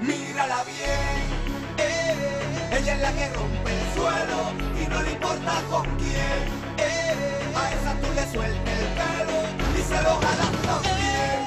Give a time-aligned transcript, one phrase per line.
[0.00, 1.22] Mírala bien,
[1.78, 4.52] eh, ella es la que rompe el suelo
[4.82, 6.40] y no le importa con quién.
[6.78, 9.38] eh, a esa tú le sueltas el pelo
[9.78, 11.40] y se lo jalas también.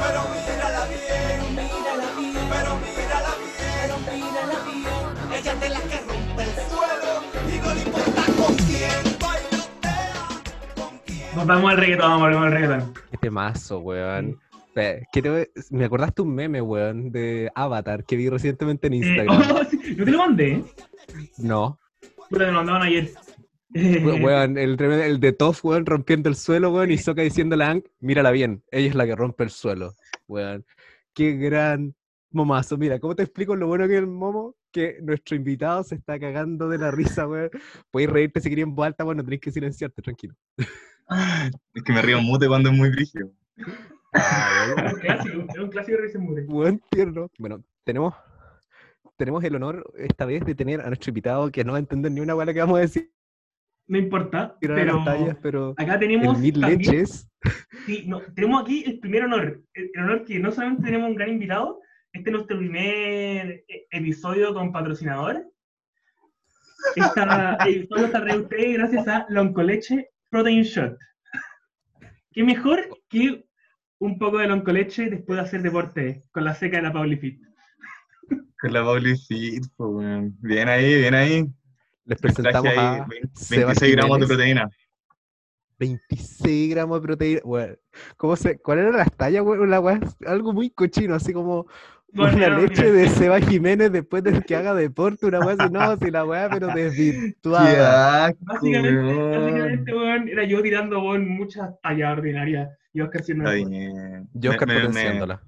[0.00, 5.32] Pero mírala bien, mírala bien, pero mírala bien, pero mírala bien.
[5.40, 7.12] Ella es de la que rompe el suelo
[7.52, 9.18] y no le importa con quién.
[9.18, 10.22] Bailotea
[10.76, 11.28] con quién.
[11.34, 12.94] Volvamos al reggaetón, volvemos al reggaetón.
[13.10, 14.40] Qué temazo, weón.
[15.12, 19.26] Quiero- Me acordaste un meme, weón, de Avatar que vi recientemente en Eh, Instagram.
[19.60, 20.64] oh, sí, no te lo mandé.
[21.38, 21.78] No.
[22.30, 23.10] Puta, me lo mandaban ayer.
[23.74, 24.76] Eh, We- Weón, el,
[25.20, 28.88] de Toph, weón, rompiendo el suelo, weón, y Soka diciéndole a Aang, mírala bien, ella
[28.88, 29.92] es la que rompe el suelo,
[30.28, 30.64] weón.
[31.12, 31.94] Qué gran
[32.30, 32.76] momazo.
[32.76, 34.56] Mira, ¿cómo te explico lo bueno que es el momo?
[34.72, 37.50] Que nuestro invitado se está cagando de la risa, weón.
[37.90, 40.34] Podéis reírte si queréis en voz alta, bueno, tenéis que silenciarte, tranquilo.
[41.74, 43.30] Es que me río mute cuando es muy brígido.
[44.14, 46.42] Es un clásico, es un clásico de ese mure.
[46.44, 47.30] Buen tierno.
[47.38, 48.14] Bueno, tenemos,
[49.16, 52.12] tenemos el honor esta vez de tener a nuestro invitado que no va a entender
[52.12, 53.10] ni una hueá que vamos a decir
[53.86, 57.28] No importa, pero las tallas, pero acá tenemos el mil también- leches.
[57.86, 59.62] Sí, no, tenemos aquí el primer honor.
[59.74, 61.80] El, el honor que no solamente tenemos un gran invitado,
[62.12, 65.44] este es nuestro primer eh, episodio con patrocinador.
[66.94, 70.96] Esta episodio está ustedes gracias a Loncoleche Protein Shot.
[72.32, 73.44] ¿Qué mejor que
[73.98, 77.40] un poco de loncoleche después de hacer deporte con la seca de la Pauli Fit?
[78.60, 80.36] Con la Pauli Fit, pues, weón.
[80.40, 81.46] Bien ahí, bien ahí.
[82.04, 84.70] Les presentamos ahí a 20 Seba 26 gramos de proteína.
[85.78, 87.40] 26 gramos de proteína.
[87.44, 87.78] Weón,
[88.16, 91.66] ¿cómo se, ¿Cuál era la talla, weá, algo muy cochino, así como
[92.14, 95.96] Bueno, una leche mira, de Seba Jiménez después de que haga deporte, una weá no,
[95.96, 98.26] si la weá, pero ¡Qué desvirtuada.
[98.26, 99.30] asco, Básicamente, weón!
[99.44, 104.28] básicamente weón, era yo tirando weón, muchas tallas ordinarias y Oscar siendo Está bien.
[104.34, 105.42] Yo Oscar me, me- potenciándola.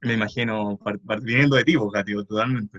[0.00, 2.78] me imagino par- par- viniendo de ti, pues, Gati, totalmente.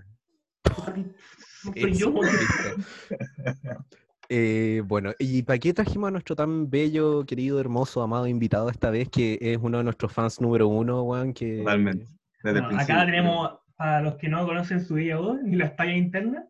[1.63, 2.13] No soy yo.
[4.33, 8.89] Eh, bueno, ¿y para qué trajimos a nuestro tan bello, querido, hermoso, amado invitado esta
[8.89, 11.33] vez, que es uno de nuestros fans número uno, weón?
[11.33, 11.57] Que...
[11.57, 12.05] Totalmente.
[12.43, 16.45] Desde Bueno, acá tenemos, para los que no conocen su voz ni las tallas internas,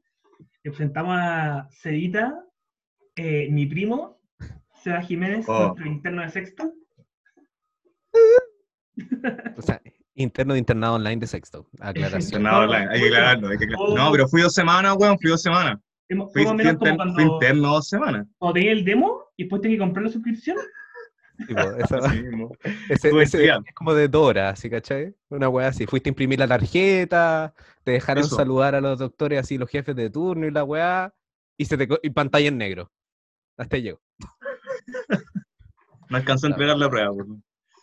[0.63, 2.33] le presentamos a Cedita,
[3.15, 4.19] eh, mi primo,
[4.75, 5.67] Seba Jiménez, Oh.
[5.67, 6.73] nuestro interno de sexto.
[9.57, 9.81] O sea,
[10.15, 12.21] interno de internado online de sexto, aclaración.
[12.21, 13.47] Internado online, hay que aclararlo.
[13.49, 15.77] hay que aclar- No, pero fui dos semanas, weón, fui dos semanas.
[16.09, 18.27] Fui, fui menos como inter- fui cuando, interno dos semanas.
[18.37, 20.57] cuando tenía el demo y después tenía que comprar la suscripción.
[21.47, 22.51] Tipo, esa- Así mismo.
[22.63, 23.67] ese, estuve ese estudiando.
[23.67, 25.15] es como de Dora, ¿sí, cachai?
[25.29, 25.85] Una weá así.
[25.85, 27.53] Fuiste a imprimir la tarjeta,
[27.83, 28.35] te dejaron Eso.
[28.35, 31.13] saludar a los doctores así, los jefes de turno y la weá,
[31.57, 32.91] y, se te, y pantalla en negro.
[33.57, 34.01] Hasta ahí llegó.
[36.09, 37.25] No alcanzó a entregar la prueba, por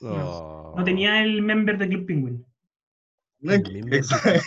[0.00, 0.74] Oh.
[0.76, 2.46] No tenía el member de Club Penguin.
[3.40, 4.40] No, Exacto,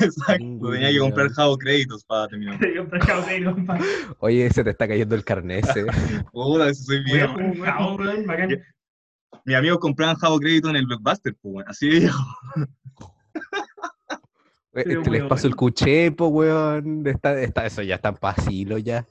[0.71, 1.29] tenía que comprar.
[1.29, 2.59] Javo créditos para terminar.
[2.59, 3.79] Tenía que comprar.
[4.19, 5.85] Oye, se te está cayendo el carnet ese.
[6.33, 7.03] Eso soy
[8.27, 8.61] bacán.
[9.45, 9.51] Ya.
[9.51, 11.69] Mis amigos compraban Javo crédito en el Blockbuster, pues, weón.
[11.69, 12.23] Así de viejo.
[14.73, 15.29] Eh, Pero, Te les weón.
[15.29, 17.05] paso el cuchepo, weón.
[17.05, 19.05] Está, está, eso ya está en pasilo ya.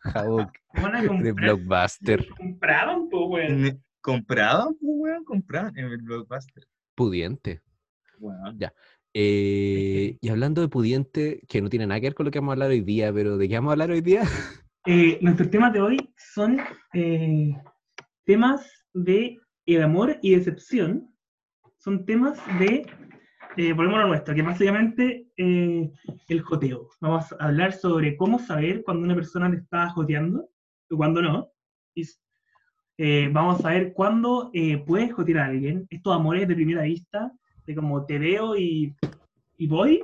[0.00, 0.50] Jabo
[1.22, 2.26] de Blockbuster.
[2.38, 3.84] Compraban, pues, weón.
[4.00, 5.24] ¿Compraban, pues, weón?
[5.24, 6.64] Compraban en el Blockbuster.
[6.94, 7.60] Pudiente.
[8.18, 8.58] Weón.
[9.16, 12.52] Eh, y hablando de pudiente, que no tiene nada que ver con lo que vamos
[12.52, 14.22] a hablar hoy día, pero ¿de qué vamos a hablar hoy día?
[14.86, 16.60] Eh, nuestros temas de hoy son
[16.92, 17.56] eh,
[18.24, 21.14] temas de el amor y decepción.
[21.76, 22.86] Son temas de,
[23.56, 25.90] eh, volvemos a lo nuestro, que básicamente eh,
[26.28, 26.88] el joteo.
[27.00, 30.48] Vamos a hablar sobre cómo saber cuando una persona te está joteando
[30.88, 31.50] y cuando no.
[31.94, 32.08] Y,
[32.96, 35.86] eh, vamos a ver cuándo eh, puedes jotear a alguien.
[35.90, 37.32] Estos amores de primera vista,
[37.66, 38.94] de como te veo y,
[39.58, 40.02] y voy.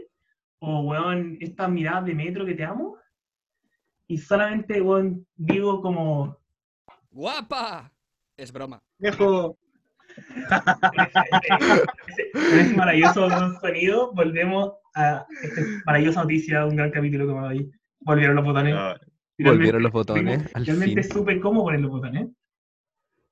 [0.58, 2.98] O, weón, estas miradas de metro que te amo
[4.06, 6.36] y solamente weón, digo como
[7.12, 7.92] ¡Guapa!
[8.40, 8.82] Es broma.
[8.98, 9.58] Viejo.
[12.32, 13.28] con ese maravilloso
[13.60, 17.70] sonido volvemos a esta maravillosa noticia, un gran capítulo como hoy.
[18.00, 18.75] Volvieron los botones.
[18.76, 18.98] Ah,
[19.38, 22.28] Volvieron los botones, Realmente, supe cómo poner los botones.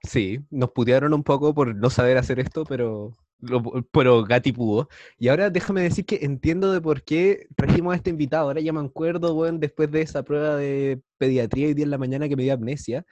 [0.02, 4.88] Sí, nos putearon un poco por no saber hacer esto, pero, lo- pero Gati pudo.
[5.18, 8.44] Y ahora déjame decir que entiendo de por qué trajimos a este invitado.
[8.48, 11.98] Ahora ya me acuerdo, weón, después de esa prueba de pediatría hoy día en la
[11.98, 13.04] mañana que me dio amnesia,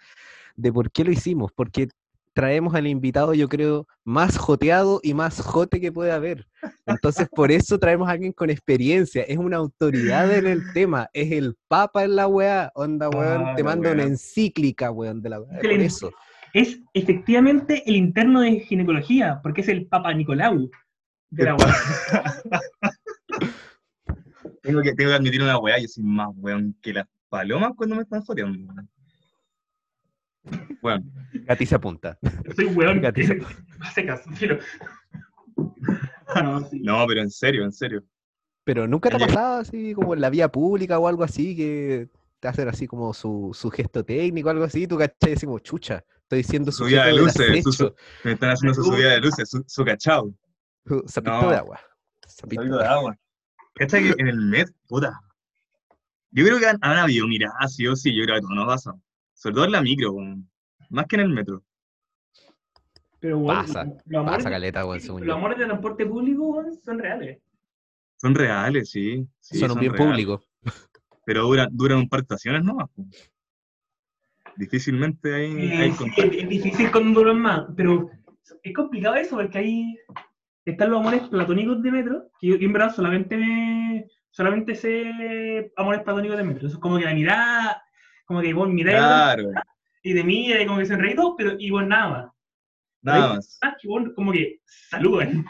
[0.56, 1.52] de por qué lo hicimos.
[1.54, 1.88] Porque
[2.34, 6.46] traemos al invitado, yo creo, más joteado y más jote que puede haber.
[6.84, 9.22] Entonces, por eso traemos a alguien con experiencia.
[9.22, 11.08] Es una autoridad en el tema.
[11.12, 12.70] Es el papa en la weá.
[12.74, 13.44] Onda, weón.
[13.46, 14.08] Ah, te la manda una weá.
[14.12, 15.58] encíclica, weón, de la weá.
[15.58, 16.10] Es Por eso.
[16.52, 20.70] Es efectivamente el interno de ginecología, porque es el Papa Nicolau
[21.30, 21.56] de la.
[24.62, 27.94] Tengo que, tengo que admitir una weá, yo soy más weón que las palomas cuando
[27.94, 28.74] me están joteando.
[30.50, 30.78] Weón.
[30.82, 31.04] Bueno,
[31.46, 32.18] Gati se apunta.
[32.54, 33.00] Soy weón.
[33.00, 33.34] Gatito.
[33.80, 34.58] Hace caso, pero.
[36.42, 36.80] No, sí.
[36.80, 38.04] no, pero en serio, en serio.
[38.64, 42.08] Pero nunca te ha pasado así como en la vía pública o algo así que
[42.40, 46.04] te hacen así como su, su gesto técnico o algo así, tú cachai como chucha.
[46.22, 47.94] Estoy diciendo su Subida de luces, su-
[48.24, 50.34] Me están haciendo su subida de luces, su, su cachao.
[51.06, 51.50] sapito No.
[51.50, 51.80] de agua.
[52.26, 53.16] Sapito de agua.
[53.74, 55.20] ¿Cachai que en el met, puta?
[56.32, 58.66] Yo creo que han, han habido miradas, sí o sí, yo creo que todo nos
[58.66, 58.92] pasa.
[59.36, 60.48] Sobre todo en la micro, weón.
[60.90, 61.62] más que en el metro.
[63.20, 65.34] Pero, weón, Pasa, los amores Pasa de- caleta, weón, según Los yo.
[65.34, 67.38] amores de transporte público weón, son reales.
[68.16, 69.26] Son reales, sí.
[69.40, 70.10] sí, Son un bien reales.
[70.10, 70.42] público.
[71.26, 72.88] Pero duran, duran un par de estaciones nomás.
[72.90, 73.04] po.
[74.56, 78.08] Difícilmente hay, Eh, hay sí, es, es difícil con duran más, pero
[78.62, 79.98] es complicado eso porque ahí
[80.64, 85.72] están los amores platónicos de metro, que yo, yo en verdad solamente me, solamente sé
[85.76, 86.66] amores platónicos de metro.
[86.68, 87.82] Eso es como que la mirada,
[88.26, 89.50] como que vos miráis Claro,
[90.02, 92.32] y de mí, y como que se enreí todo, pero y vos nada más.
[93.02, 93.58] nada más.
[93.80, 95.44] Que vos como que saludan.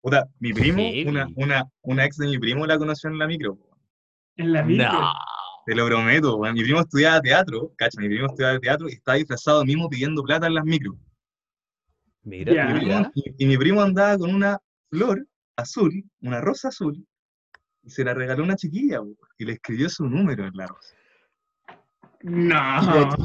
[0.00, 1.04] Puta, mi primo, Sí.
[1.06, 3.56] una, una, una ex de mi primo la conoció en la micro.
[4.36, 4.92] En la micro.
[4.92, 5.12] No.
[5.64, 6.38] Te lo prometo.
[6.40, 10.48] Mi primo estudiaba teatro, cacha, mi primo estudiaba teatro y estaba disfrazado mismo pidiendo plata
[10.48, 10.96] en las micros.
[12.24, 12.52] Mira.
[12.52, 13.10] Y mi mira.
[13.10, 14.58] primo- Y, y mi primo andaba con una
[14.90, 15.24] flor
[15.56, 17.06] azul, una rosa azul,
[17.84, 19.00] y se la regaló una chiquilla,
[19.38, 20.94] y le escribió su número en la rosa.
[22.22, 23.16] No.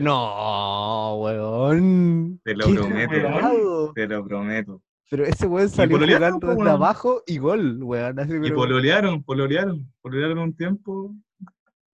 [0.00, 2.40] No, weón.
[2.44, 3.92] Te lo prometo.
[3.94, 4.82] Te lo prometo.
[5.08, 6.68] Pero ese weón salió jugando desde weón.
[6.68, 8.18] abajo y gol, weón.
[8.18, 11.14] Así, Y pololearon, pololearon, pololearon un tiempo.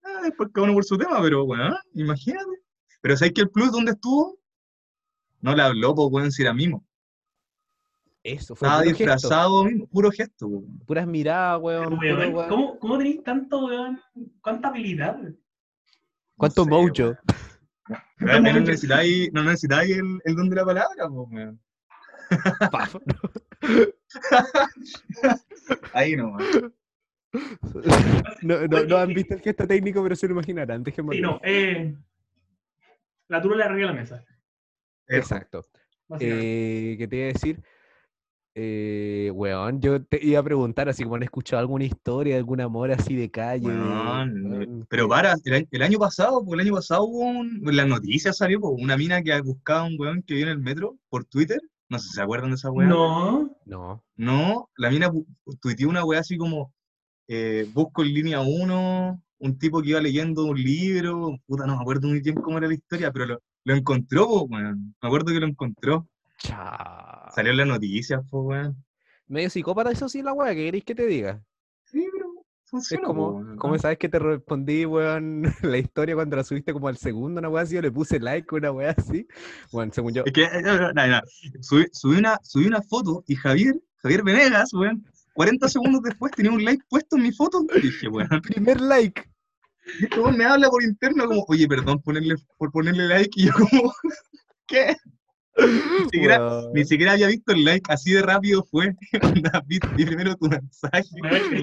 [0.03, 2.49] Ah, después cada uno por su tema, pero bueno, imagínate.
[3.01, 4.37] Pero ¿sabes que el plus dónde estuvo?
[5.41, 6.83] No le habló, pues, weón, si era mimo.
[8.23, 8.97] Eso fue Estaba gesto.
[8.97, 10.79] disfrazado, puro gesto, weón.
[10.87, 11.99] Puras miradas, weón.
[11.99, 12.49] Weón, puro weón.
[12.49, 13.99] ¿Cómo, ¿Cómo tenéis tanto, weón?
[14.41, 15.19] ¿Cuánta habilidad?
[16.43, 17.15] ¿Cuánto sé, mojo?
[18.19, 21.61] ahí no necesitáis, no necesitáis el, el don de la palabra, pues, weón.
[22.71, 22.95] Paf.
[25.93, 26.35] Ahí no,
[28.41, 30.83] No, no, no han visto el gesto técnico, pero se lo imaginarán.
[30.83, 31.39] Déjenme Sí, no.
[31.43, 31.95] Eh,
[33.29, 34.25] la tula le arregla la mesa.
[35.07, 35.65] Exacto.
[36.19, 37.63] Eh, ¿Qué te iba a decir?
[38.55, 42.91] Eh, weón, yo te iba a preguntar así como han escuchado alguna historia algún amor
[42.91, 43.67] así de calle.
[43.67, 47.63] Weón, weón, pero para, el, año- el año pasado, pues el año pasado hubo un,
[47.67, 50.49] en las noticias salió pues, una mina que buscaba a un weón que vio en
[50.51, 51.59] el metro por Twitter.
[51.89, 52.87] No sé si se acuerdan de esa weá.
[52.87, 53.55] No.
[53.65, 54.03] No.
[54.17, 55.11] No, la mina
[55.59, 56.71] tuiteó una weá así como,
[57.27, 61.81] eh, busco en línea 1, un tipo que iba leyendo un libro, puta, no me
[61.81, 64.95] acuerdo muy bien cómo era la historia, pero lo, lo encontró, weón.
[65.01, 66.07] Me acuerdo que lo encontró.
[66.37, 67.12] Cha.
[67.33, 68.85] Salió en las noticias, pues, weón.
[69.27, 71.41] Medio psicópata, eso sí, la weá, ¿qué queréis que te diga?
[71.85, 72.27] Sí, pero
[72.63, 76.87] Es funciona, po, como, sabes que te respondí, weón, la historia cuando la subiste como
[76.87, 79.27] al segundo, una weá así, yo le puse like, una weá así.
[79.71, 81.21] Bueno, según yo, Es que, eh, no, no.
[81.61, 85.03] Subí, subí una, subí una foto y Javier, Javier Venegas, weón,
[85.33, 87.65] 40 segundos después tenía un like puesto en mi foto.
[87.75, 89.23] Y dije, weón, primer like.
[90.01, 93.31] este weón me habla por interno como, oye, perdón ponerle, por ponerle like.
[93.35, 93.93] Y yo como,
[94.67, 94.95] ¿qué?
[95.55, 98.95] Ni siquiera, ni siquiera había visto el like, así de rápido fue.
[99.67, 101.05] Vi, primero tu mensaje.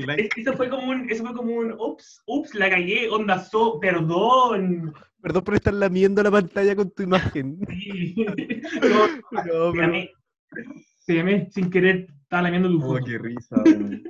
[0.07, 0.29] Like.
[0.41, 4.93] Eso fue como un, eso fue como un, ups, ups, la cagué, onda, so, perdón.
[5.21, 7.59] Perdón por estar lamiendo la pantalla con tu imagen.
[7.71, 8.15] Sí.
[8.83, 10.11] No, No, pero, llamé,
[11.07, 13.05] te llamé sin querer, estaba lamiendo tu Oh, foto.
[13.05, 13.57] qué risa,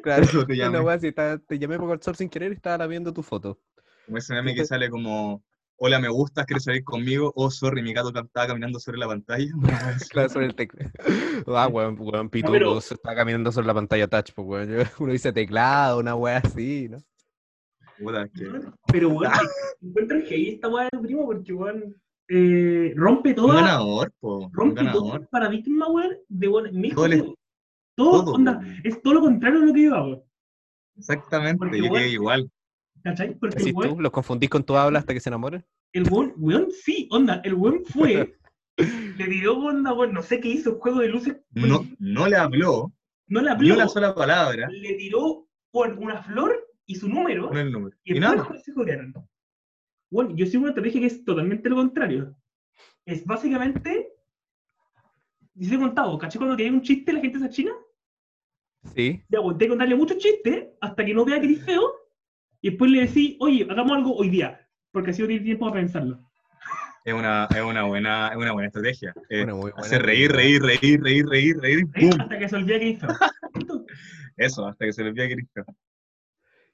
[0.02, 0.78] claro, Eso te llamé.
[0.90, 3.58] así, estaba- te llamé por WhatsApp sin querer estaba lamiendo tu foto.
[4.06, 5.42] Como ese meme que sale como,
[5.82, 7.32] hola, me gustas, ¿quieres salir conmigo?
[7.36, 9.46] Oh, sorry, mi gato estaba caminando sobre la pantalla.
[10.10, 10.90] Claro, sobre el teclado.
[11.56, 14.86] Ah, weón, weón, pituco, pero- se está caminando sobre la pantalla touch, pues, weón.
[14.98, 16.98] Uno dice teclado, una weá así, ¿no?
[17.98, 18.46] Puta, que...
[18.92, 19.32] Pero, weón,
[19.82, 21.96] encuentro que ahí esta weá de tu primo porque, weón,
[22.28, 24.36] eh, rompe Un toda, ganador, po.
[24.46, 25.20] Un rompe todo ganador.
[25.22, 27.34] el paradigma, weón, de, weón, mi Todo el-
[27.96, 28.80] todo, todo, onda, weón.
[28.84, 30.24] es todo lo contrario a lo que yo hago,
[30.96, 32.50] Exactamente, Porque, yo weón, quedé igual.
[33.02, 33.34] ¿Cachai?
[33.38, 35.64] Porque el weón, tú, los confundís con tu habla hasta que se enamoren.
[35.92, 38.38] el weón, weón, sí, onda, el weón fue,
[39.18, 42.92] le dio onda, weón, no sé qué hizo, juego de luces, No, no le habló,
[43.26, 47.48] no le ni habló, una sola palabra le tiró weón, una flor y su número,
[47.48, 47.96] con el número.
[48.04, 49.14] y Y nada, se jodearon.
[50.10, 52.34] Bueno, yo sigo una estrategia que es totalmente lo contrario.
[53.06, 54.12] Es básicamente.
[55.54, 57.72] Dice contado, ¿caché cuando que hay un chiste la gente se china?
[58.94, 59.22] Sí.
[59.28, 61.92] Ya, pues, te contarle muchos chistes hasta que no vea que eres feo
[62.60, 65.80] y después le decís, oye, hagamos algo hoy día, porque así no tiene tiempo para
[65.80, 66.20] pensarlo.
[67.04, 69.14] es una, es una buena, es una buena estrategia.
[69.28, 71.86] Eh, Una muy buena hacer reír, reír, reír, reír, reír, reír.
[71.92, 72.20] ¡pum!
[72.20, 72.78] Hasta que se olvide.
[72.78, 73.06] Listo.
[74.36, 75.64] Eso, hasta que se le olvide feo.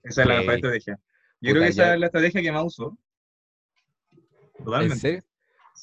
[0.02, 0.98] Esa es la mejor estrategia.
[1.40, 2.98] Yo Puta, creo que esa ya- es la estrategia que más uso.
[4.58, 5.24] ¿En Totalmente.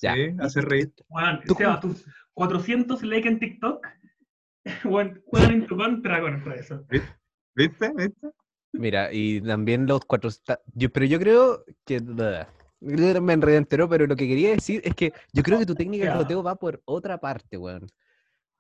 [0.02, 0.16] Ya.
[0.16, 0.92] Sí, hacer reír.
[1.08, 3.88] Juan, ¿Tú Seba, tus 400 likes en TikTok
[4.84, 6.86] Juan, juegan en tu contra con con eso.
[6.90, 7.10] ¿Viste?
[7.56, 7.92] ¿Viste?
[8.74, 10.30] Mira, y también los cuatro...
[10.74, 12.02] Yo, pero yo creo que...
[12.82, 16.06] Me enredé entero, pero lo que quería decir es que yo creo que tu técnica
[16.06, 17.88] de roteo va por otra parte, weón.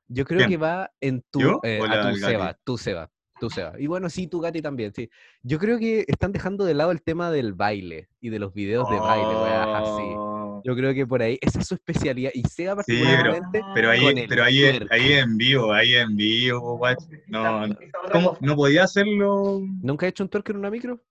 [0.07, 0.49] Yo creo ¿Quién?
[0.49, 1.41] que va en tu...
[1.41, 2.17] ¿Yo eh, a tu?
[2.17, 3.73] Seba, tu Seba, tu Seba.
[3.77, 5.09] Y bueno, sí, tu Gati también, sí.
[5.41, 8.89] Yo creo que están dejando de lado el tema del baile y de los videos
[8.89, 10.32] de baile, weón, así.
[10.65, 12.31] Yo creo que por ahí, esa es su especialidad.
[12.33, 13.61] Y Seba Sí, pero- particularmente...
[13.73, 17.05] Pero ahí, con el pero ahí, ahí en vivo, ahí en vivo, guacho.
[17.27, 17.65] No,
[18.11, 18.37] ¿Cómo?
[18.41, 19.61] ¿No podía hacerlo?
[19.81, 21.01] ¿Nunca he hecho un twerk en una micro?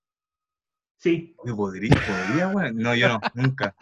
[0.98, 1.34] Sí.
[1.44, 2.76] Yo podría, podría, weón.
[2.76, 3.74] No, yo no, nunca.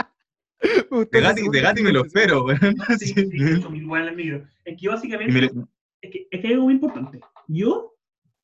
[0.61, 2.77] De son de Gati me lo espero, weón.
[2.99, 3.29] Sí, sí,
[3.75, 4.47] igual en el micro.
[4.65, 5.65] Es que yo básicamente, me-
[6.03, 7.21] es, que, es que hay algo muy importante.
[7.49, 7.95] Yo,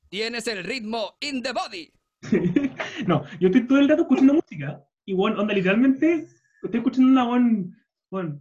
[0.08, 1.92] Tienes el ritmo in the body.
[3.06, 4.82] no, yo estoy todo el rato escuchando música.
[5.04, 6.26] Y bueno, onda, literalmente,
[6.66, 7.76] estoy escuchando una buen,
[8.10, 8.40] bueno,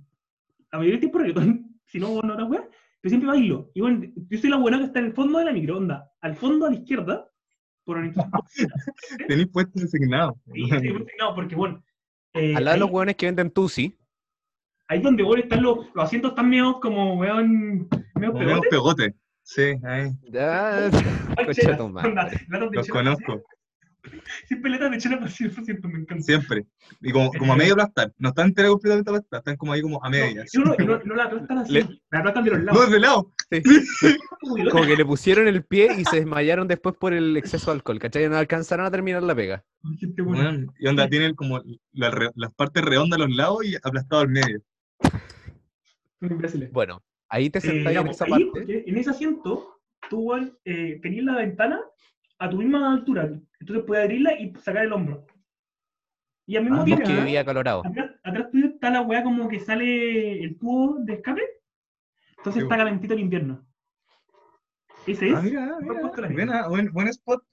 [0.71, 2.67] la mayoría del tiempo reggaetón, si no, bueno, otra wea,
[3.01, 3.71] pero siempre bailo.
[3.73, 6.11] Y bueno, yo soy la buena que está en el fondo de la micro, onda,
[6.21, 7.29] al fondo a la izquierda,
[7.83, 8.13] por el
[9.27, 10.37] Tenéis puesto designado.
[10.53, 11.83] Sí, sí, no, porque bueno,
[12.33, 13.95] eh, Al lado de los hueones que venden Tusi.
[14.87, 18.69] ahí donde bueno, están los, los asientos están medio como, weón, medio pegotes.
[18.69, 19.13] pegotes.
[19.43, 20.09] Sí, ahí.
[20.31, 21.45] Ya, Ay,
[22.71, 23.43] Los conozco.
[24.47, 26.23] Siempre letras de chela para 100%, me encanta.
[26.23, 26.65] Siempre.
[27.01, 28.13] Y como, como a medio aplastar.
[28.17, 30.51] No están enteras completamente aplastadas, están como ahí como a medias.
[30.55, 32.91] No, no, no, no la aplastan así, Le- la aplastan de los No, lados.
[32.91, 33.31] de lado.
[34.71, 37.99] Como que le pusieron el pie y se desmayaron después por el exceso de alcohol,
[37.99, 38.27] ¿cachai?
[38.29, 39.63] No alcanzaron a terminar la pega.
[40.79, 41.61] Y onda, tienen como
[41.93, 44.61] la las partes redondas a los lados y aplastado al medio.
[46.71, 48.89] Bueno, ahí te Eh, sentáis ya, en esa ahí, parte.
[48.89, 50.33] en ese asiento, tú
[50.65, 51.79] eh, tenías la ventana
[52.39, 53.29] a tu misma altura.
[53.65, 55.25] Entonces puedes abrirla y sacar el hombro.
[56.45, 57.81] Y al mismo Ah, tiempo, que vivía colorado.
[57.83, 61.41] atrás, atrás tuyo está la weá como que sale el tubo de escape.
[62.37, 63.65] Entonces Sí, está calentito el invierno.
[65.07, 65.33] Ese es.
[65.35, 66.01] Ah, mira, mira.
[66.03, 67.43] la Buena- buen, buen spot.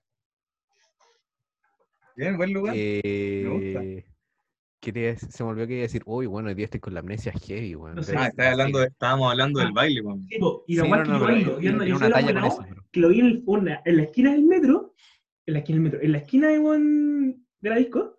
[2.14, 2.74] Bien, buen lugar.
[2.76, 4.04] Eh,
[4.80, 6.92] quería dec- se me olvidó que iba a decir, uy, bueno, hoy día estoy con
[6.92, 7.94] la amnesia heavy, weón.
[7.94, 8.12] No sé.
[8.12, 9.72] pero- ah, estás hablando de- estábamos hablando del Ah.
[9.74, 10.26] baile, weón.
[10.28, 13.26] Sí, y Sí, la weá no, que no, yo yo pero- que lo vi en,
[13.28, 14.92] el- una- en la esquina del metro,
[15.46, 18.18] en la esquina del metro, en la esquina de, weón, de la disco,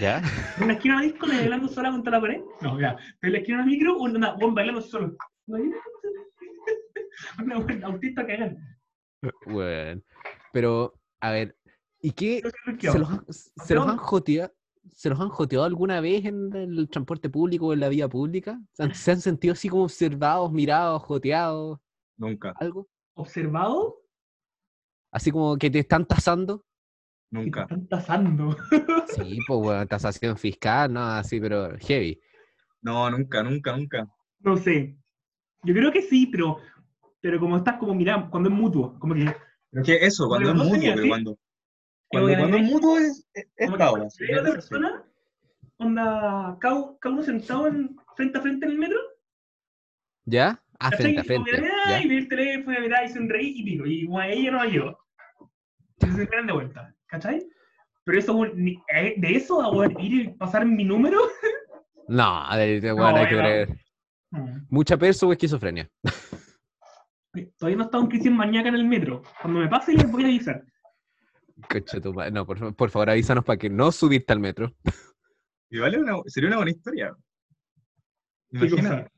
[0.00, 0.22] ¿Ya?
[0.60, 2.40] en la esquina de la disco, bailando sola contra la pared.
[2.60, 5.16] No, ya, en la esquina del micro, una weón bailando solo.
[7.42, 8.60] Una weón autista cagando.
[9.46, 10.02] Bueno,
[10.52, 11.56] pero, a ver,
[12.00, 12.42] ¿y qué?
[12.78, 14.52] ¿Se los, han- se los han joteado?
[14.92, 18.60] ¿Se los han joteado alguna vez en el transporte público o en la vía pública?
[18.72, 21.80] ¿Se han, se han sentido así como observados, mirados, joteados,
[22.18, 22.88] Nunca, algo?
[23.14, 23.96] Observado
[25.16, 26.62] Así como que te están tasando.
[27.30, 27.62] y te nunca.
[27.62, 28.54] están tasando.
[29.08, 32.20] Sí, pues, bueno, tasación fiscal, no, así, pero heavy.
[32.82, 34.06] No, nunca, nunca, nunca.
[34.40, 34.94] No sé.
[35.62, 36.58] Yo creo que sí, pero,
[37.22, 40.50] pero como estás como mirando, cuando es mutuo, como que Pero es que eso, cuando
[40.50, 41.38] Pero es no mutuo, sería pero cuando,
[42.08, 43.70] cuando, cuando es mutuo es, es, es
[44.12, 45.04] si hay otra persona,
[45.78, 48.98] onda, cada, uno sentado en, frente a frente en el metro,
[50.26, 50.62] ¿Ya?
[50.78, 51.50] Ah, frente a Y frente.
[51.52, 51.96] que, ¿ya?
[51.96, 54.64] ay, ve el teléfono, mirá, y sonreí y pico, y bueno, ella no.
[54.68, 55.05] Y
[55.98, 57.46] se esperan de vuelta, ¿cachai?
[58.04, 61.20] Pero eso, eh, de eso a ir y pasar mi número,
[62.08, 63.68] No, a ver, bueno, hay que ver.
[64.30, 65.90] mm, Mucha perso o esquizofrenia.
[67.58, 69.22] todavía no estado en crisis maníaca en el metro.
[69.42, 70.64] Cuando me pase les voy a avisar.
[71.68, 72.30] Concha tu madre.
[72.30, 74.72] No, por, por favor, avísanos para que no subirte al metro.
[75.68, 77.16] Y vale una, sería una buena historia.
[78.52, 79.10] Imagínate.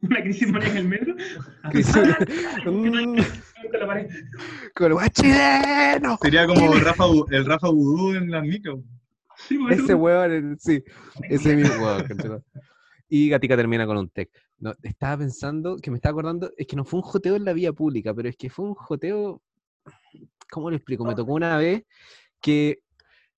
[0.00, 1.14] Una crisis maníaca en el metro.
[3.62, 4.06] Crisis- Con la pared.
[4.74, 6.18] Con el guay chileno.
[6.22, 8.82] Sería como Rafa, el Rafa Vudú en las micro.
[9.48, 10.84] Sí, Ese eh, sí.
[11.28, 11.96] Ese mismo.
[13.08, 14.30] Y Gatica termina con un tech.
[14.58, 17.52] No, estaba pensando, que me estaba acordando, es que no fue un joteo en la
[17.52, 19.42] vía pública, pero es que fue un joteo.
[20.50, 21.04] ¿Cómo lo explico?
[21.04, 21.82] Me tocó una vez
[22.40, 22.80] que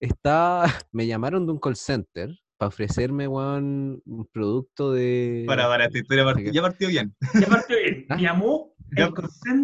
[0.01, 0.65] estaba.
[0.93, 5.45] Me llamaron de un call center para ofrecerme, weón, un producto de.
[5.47, 7.15] Para, para, que- ya partió bien.
[7.35, 8.17] Y aparte bien, ¿Ah?
[8.17, 9.11] me llamó Ya,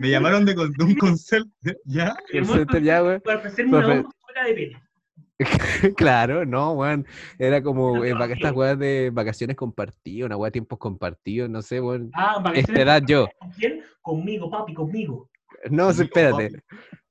[0.00, 1.46] Me llamaron de, un concert,
[1.84, 2.16] ¿ya?
[2.32, 3.20] Call center ya, weón.
[3.20, 4.78] para ofrecerme una fuera de pelo.
[5.96, 7.06] Claro, no, weón.
[7.38, 11.80] Era como eh, estas weas de vacaciones compartidas, una wea de tiempos compartidos, no sé,
[11.80, 12.10] weón.
[12.14, 13.28] Ah, para Esta edad yo.
[13.38, 13.82] ¿Con quién?
[14.02, 15.30] Conmigo, papi, conmigo.
[15.70, 16.62] No, Conmigo, espérate.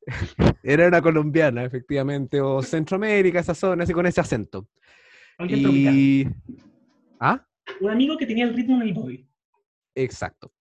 [0.64, 4.68] Era una colombiana, efectivamente, o Centroamérica, esa zona, así con ese acento.
[5.38, 5.96] Alguien tropical.
[5.96, 6.28] Y.
[7.20, 7.46] ¿Ah?
[7.80, 9.28] Un amigo que tenía el ritmo en el body.
[9.96, 10.52] Exacto.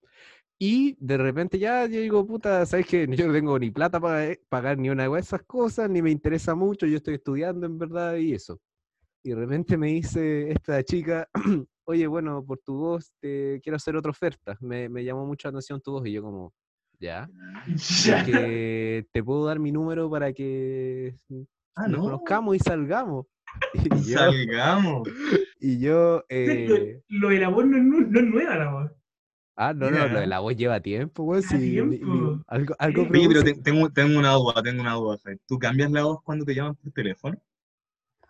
[0.61, 3.07] Y de repente ya yo digo, puta, ¿sabes qué?
[3.23, 6.53] Yo no tengo ni plata para pagar ni una de esas cosas, ni me interesa
[6.53, 8.59] mucho, yo estoy estudiando en verdad y eso.
[9.23, 11.29] Y de repente me dice esta chica,
[11.87, 14.57] oye, bueno, por tu voz te quiero hacer otra oferta.
[14.59, 16.53] Me, me llamó mucho la atención tu voz y yo como,
[16.99, 17.29] ya,
[18.03, 18.23] Ya.
[18.25, 21.15] que te puedo dar mi número para que
[21.75, 22.03] Ah, nos no.
[22.03, 23.25] conozcamos y salgamos.
[23.73, 25.07] Y yo, Salgamos.
[25.59, 28.91] y yo Lo, eh, lo de la voz no nu- no es nueva la voz.
[29.59, 31.43] Ah, no, no, lo de la voz lleva tiempo, weón.
[31.43, 32.43] Lleva sí, mi- mi- tiempo.
[32.47, 33.01] algo, algo.
[33.03, 35.17] Oye, pero te- tengo, tengo una duda, tengo una duda.
[35.47, 37.37] ¿Tú cambias la voz cuando te llaman por teléfono?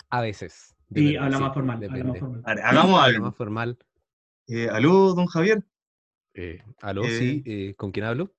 [0.09, 0.75] A veces.
[0.93, 1.75] Sí, habla sí, más formal.
[1.75, 2.11] Habla depende.
[2.11, 2.41] más formal.
[2.45, 3.25] A ver, hagamos Habla algo.
[3.25, 3.77] más formal.
[4.47, 5.63] Eh, ¿Aló, don Javier?
[6.33, 7.03] Eh, ¿Aló?
[7.03, 8.33] Eh, Sí, eh, ¿con quién hablo?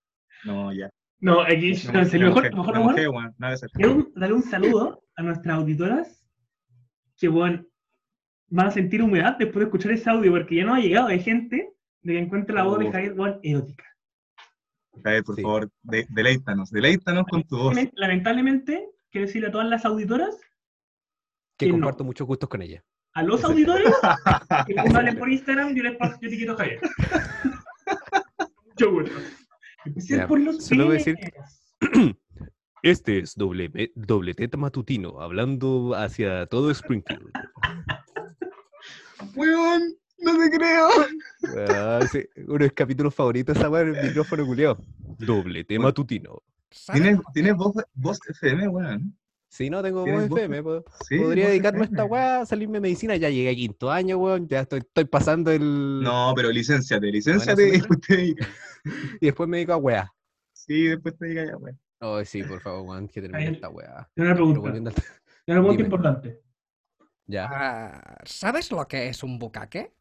[0.45, 0.91] No, ya.
[1.21, 3.57] No, aquí no, serio, me mejor, mejor, me mejor, nada.
[3.75, 6.25] Quiero darle un saludo a nuestras auditoras
[7.19, 7.63] que bueno,
[8.49, 11.19] van a sentir humedad después de escuchar ese audio porque ya no ha llegado de
[11.19, 12.93] gente de que encuentre la voz de Oh.
[12.93, 13.85] Javier bueno, erótica.
[15.05, 15.43] Javier, por Sí.
[15.43, 17.77] favor, de, deleítanos, deleítanos con tu voz.
[17.95, 20.37] Lamentablemente, quiero decirle a todas las auditoras,
[21.57, 21.73] Que que no.
[21.79, 22.83] comparto muchos gustos con ella.
[23.13, 23.93] a los auditores,
[24.69, 26.81] que me hablen por Instagram, yo les paso, yo etiqueto a Javier.
[28.67, 29.17] Mucho gusto.
[29.85, 32.17] Empecé por los solo voy a decir- pines.
[32.83, 37.31] Este es doble, doble teta matutino, hablando hacia todo Springfield.
[39.37, 39.83] Weón,
[40.23, 40.89] no te creo.
[42.11, 44.79] Sí, uno de mis capítulos favoritos esa weá, el micrófono culiao.
[45.19, 45.93] Doble tema.
[46.73, 47.59] ¿Sabes ¿Tienes, tienes es?
[47.59, 49.17] voz, voz FM, weón?
[49.49, 50.39] Si no tengo voz ¿Tienes voz?
[50.41, 50.63] FM,
[51.09, 54.19] Sí, podría voz dedicarme a esta weá, salirme de medicina, ya llegué a quinto año,
[54.19, 56.01] weón, ya estoy, estoy pasando el...
[56.03, 58.49] No, pero licenciate, licenciate y después te dedicas.
[59.21, 60.15] Y después me dedico a weá.
[60.53, 61.79] Sí, después te dedicas ya, weón.
[62.03, 64.09] Oh, sí, por favor, weón, que termine Ahí- esta weá.
[64.15, 64.61] Tengo una pregunta.
[64.61, 65.13] volviendo al- Tengo
[65.49, 66.41] una pregunta importante.
[67.27, 67.49] Ya.
[67.51, 69.93] Ah, ¿Sabes lo que es un bucaque?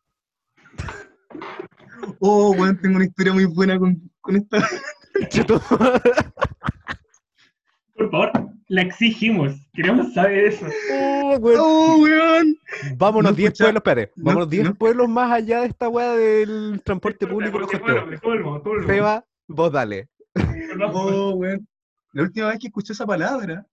[2.19, 4.67] Oh, weón, tengo una historia muy buena con, con esta.
[5.29, 5.61] Cheto.
[7.95, 8.31] Por favor,
[8.69, 9.53] la exigimos.
[9.73, 10.65] Queremos saber eso.
[10.93, 11.59] Oh, weón.
[11.61, 12.57] Oh, weón.
[12.97, 14.11] Vámonos No 10 escucha- pueblos, espérate.
[14.15, 17.59] no- Vámonos 10 no- pueblos más allá de esta weá del transporte público.
[18.87, 20.07] Seba, vos dale.
[20.93, 21.67] Oh, weón.
[22.13, 23.65] La última vez que escuché esa palabra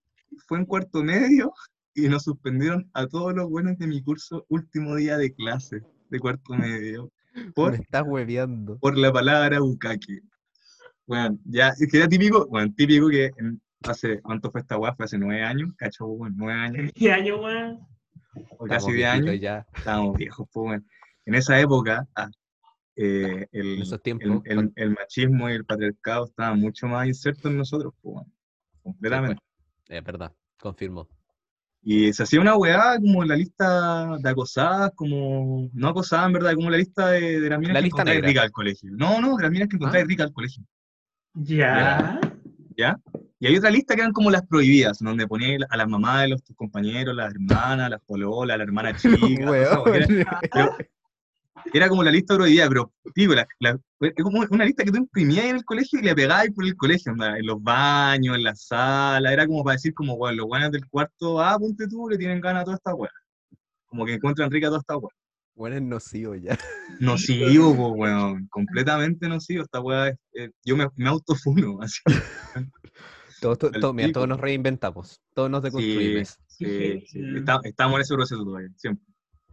[0.46, 1.52] fue en cuarto medio
[1.94, 6.18] y nos suspendieron a todos los buenos de mi curso último día de clase de
[6.20, 7.10] cuarto medio
[7.54, 8.78] por, Me estás hueveando.
[8.78, 10.20] por la palabra bucaque.
[11.06, 14.94] Bueno, ya, es que era típico, bueno, típico que en- hace, ¿cuánto fue esta weá?
[14.94, 17.80] Fue hace nueve años, cacho, bueno, nueve años, ¿Qué año, weón?
[18.68, 19.66] casi diez años, ya.
[19.76, 20.84] estábamos viejos, pues bueno.
[21.26, 22.30] En esa época, ah,
[22.96, 24.42] eh, el, En esos el, tiempos.
[24.46, 28.32] el- el machismo y el patriarcado estaban mucho más insertos en nosotros, pues bueno,
[28.82, 29.42] completamente.
[29.88, 31.08] Es verdad, confirmo.
[31.88, 36.54] Y se hacía una weá como la lista de acosadas, como, no acosadas en verdad,
[36.54, 38.28] como la lista de, de las minas La que lista encontráis negra.
[38.28, 38.90] ricas al colegio.
[38.92, 40.08] No, no, de las minas que encontráis Ah.
[40.08, 40.64] ricas al colegio.
[41.34, 42.20] Ya.
[42.76, 42.96] ¿Ya?
[43.38, 46.28] Y hay otra lista que eran como las prohibidas, donde ponía a las mamás de
[46.28, 49.56] los tus compañeros, las hermanas, las pololas, la hermana chica.
[49.56, 50.76] Era, pero-
[51.72, 54.98] era como la lista prohibida, pero digo, la, la- es como una lista que tú
[54.98, 58.54] imprimías en el colegio y le pegabas por el colegio, en los baños, en la
[58.54, 62.18] sala, era como para decir como, weón, los buenos del cuarto, ah, ponte tú, le
[62.18, 63.10] tienen ganas a toda esta weá.
[63.86, 65.10] Como que encuentran rica toda esta weá.
[65.54, 66.58] Bueno, es nocivo ya.
[67.00, 72.00] Nocivo, po, weón, completamente nocivo, esta weá, es- eh, yo me, me autofuno, así.
[73.40, 74.18] Todos, to- Al to- mira, pico.
[74.18, 75.20] todos nos reinventamos.
[75.34, 76.38] Todos nos Sí, deconstruimos.
[76.46, 79.06] sí, sí, está- estamos en ese proceso todavía, siempre.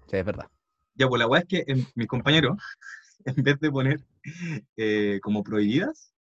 [0.10, 0.48] Sí, es verdad.
[0.96, 2.58] Ya, pues la weá es que en- mis compañeros,
[3.26, 4.00] en vez de poner
[4.78, 6.14] eh, como prohibidas,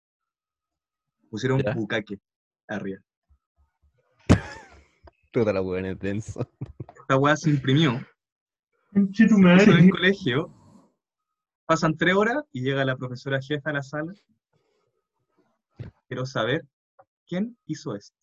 [1.30, 1.74] pusieron Ya.
[1.74, 2.20] bucaque
[2.68, 3.00] arriba.
[5.32, 6.46] Toda la hueá es denso.
[7.00, 8.06] Esta weá se imprimió
[8.94, 9.10] en
[9.86, 10.54] el colegio,
[11.66, 14.14] pasan tres horas y llega la profesora jefa a la sala.
[16.10, 16.66] Quiero saber
[17.26, 18.18] quién hizo esto.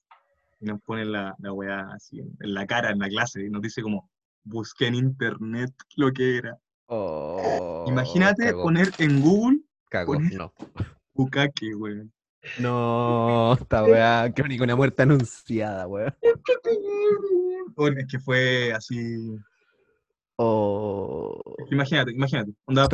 [0.61, 3.49] Y nos ponen la, la weá así en, en la cara, en la clase, y
[3.49, 4.11] nos dice como,
[4.49, 6.59] busqué en internet lo que era.
[6.87, 10.53] Oh, Imagínate cagó, poner en Google cagó, poner- No.
[11.15, 12.13] bucaque, weón.
[12.59, 16.15] No, esta weá, crónica una muerte anunciada, weón.
[17.77, 19.37] Bueno, es que fue así.
[20.37, 21.41] Oh.
[21.71, 22.53] Imagínate, imagínate.
[22.65, 22.89] Onda,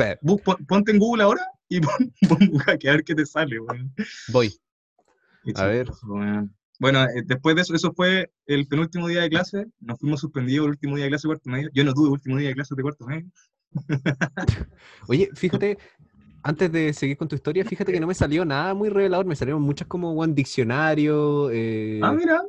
[0.67, 3.93] ponte en Google ahora y pon, pon a ver qué te sale, weón.
[4.29, 4.49] voy.
[5.43, 5.89] Qué A ver.
[6.03, 6.55] weón.
[6.79, 9.65] Bueno, eh, después de eso, eso fue el penúltimo día de clase.
[9.79, 11.69] Nos fuimos suspendidos el último día de clase de cuarto medio.
[11.73, 13.27] Yo no tuve último día de clase de cuarto medio.
[15.07, 15.77] Oye, fíjate,
[16.43, 19.35] antes de seguir con tu historia, fíjate que no me salió nada muy revelador, me
[19.35, 21.49] salieron muchas como One Diccionario.
[21.51, 22.43] eh, Ah, mira.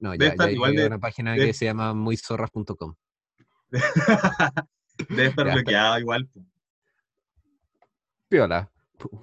[0.00, 2.94] no, ya, estar ya igual de- una página de- que se llama muizorras.com.
[5.08, 6.28] Debe estar bloqueado igual.
[8.28, 8.70] Piola.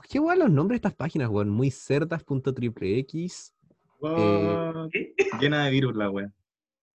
[0.10, 1.50] Qué guay los nombres de estas páginas, weón.
[1.50, 1.72] Muy
[4.92, 5.14] ¿Qué?
[5.40, 6.32] Llena de virus la wea.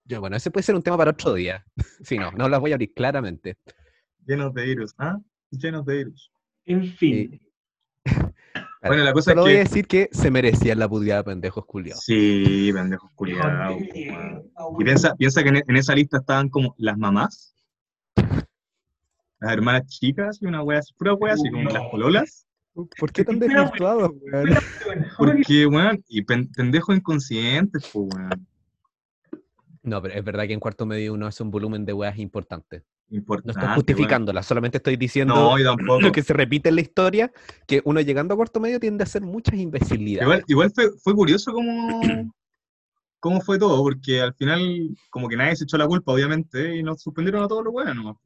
[0.04, 1.64] Ya, bueno, ese puede ser un tema para otro día.
[2.04, 3.56] Sí, no, no las voy a abrir claramente.
[4.26, 4.94] Llenos de virus.
[4.98, 5.18] ¿Ah?
[5.50, 6.30] Llenos de virus.
[6.64, 7.40] En fin.
[8.82, 12.04] Bueno, la cosa Solo voy a es decir que se merecían la puteada pendejos culiados.
[12.04, 13.82] Sí, pendejos culiados.
[13.82, 17.56] Y piensa, piensa que en, en esa lista estaban como las mamás,
[19.40, 21.70] las hermanas chicas y una wea pura wea así, como No.
[21.70, 22.46] las pololas.
[22.98, 24.48] ¿Por qué tan Pero, desvirtuados, weón?
[25.16, 28.46] Porque, weón, y pen- pendejos inconscientes, pues, weón.
[29.82, 32.82] No, pero es verdad que en cuarto medio uno hace un volumen de weas importante.
[33.08, 33.60] No Importante.
[33.60, 35.56] estoy justificándola, solamente estoy diciendo No,
[36.00, 37.32] lo que se repite en la historia,
[37.66, 40.24] que uno llegando a cuarto medio tiende a hacer muchas imbecilidades.
[40.26, 42.00] Igual, igual fue, fue curioso cómo,
[43.20, 46.82] cómo fue todo, porque al final, como que nadie se echó la culpa, obviamente, y
[46.82, 48.16] nos suspendieron a todos los weones nomás.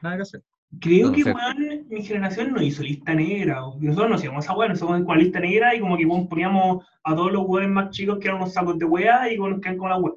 [0.00, 0.42] Nada que hacer.
[0.80, 3.60] Creo No, que, weón, mi generación no hizo lista negra.
[3.80, 6.84] Nosotros no hacíamos esa weá, nosotros con la lista negra y como que weón, poníamos
[7.04, 9.78] a todos los weones más chicos que eran unos sacos de weá y nos quedan
[9.78, 10.12] con la weá.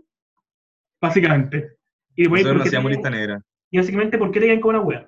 [1.01, 1.77] Básicamente.
[2.15, 3.41] Y después, Nosotros no ¿por qué hacíamos lista negra.
[3.71, 5.07] Y básicamente, ¿por qué te quedan con la weá?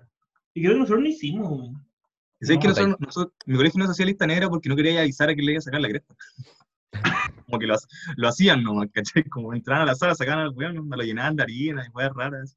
[0.54, 1.86] Y creo que nosotros no hicimos, weón.
[2.40, 4.76] Y sabes que No, nosotros, nosotros- mi colegio no se hacía lista negra porque no
[4.76, 6.16] quería avisar a que le iba a sacar la cresta.
[7.46, 7.76] Como que lo,
[8.16, 9.24] lo hacían nomás, ¿cachai?
[9.26, 12.14] Como entraban a la sala, sacaban al weón, me lo llenaban de harina y weas
[12.14, 12.56] raras.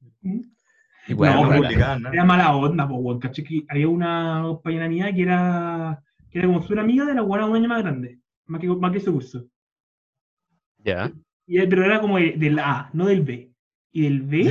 [1.06, 2.12] Y No, weas no.
[2.12, 3.20] Era mala onda, po, weón.
[3.20, 3.44] ¿cachai?
[3.44, 7.44] Que había una compañera mía que era, que era como su amiga de la weá
[7.44, 8.18] un año más grande.
[8.46, 9.44] Más que, más que su curso.
[10.78, 11.12] Ya.
[11.46, 13.50] Y, eh, pero era como de- del A, no del B.
[13.92, 14.50] Y del B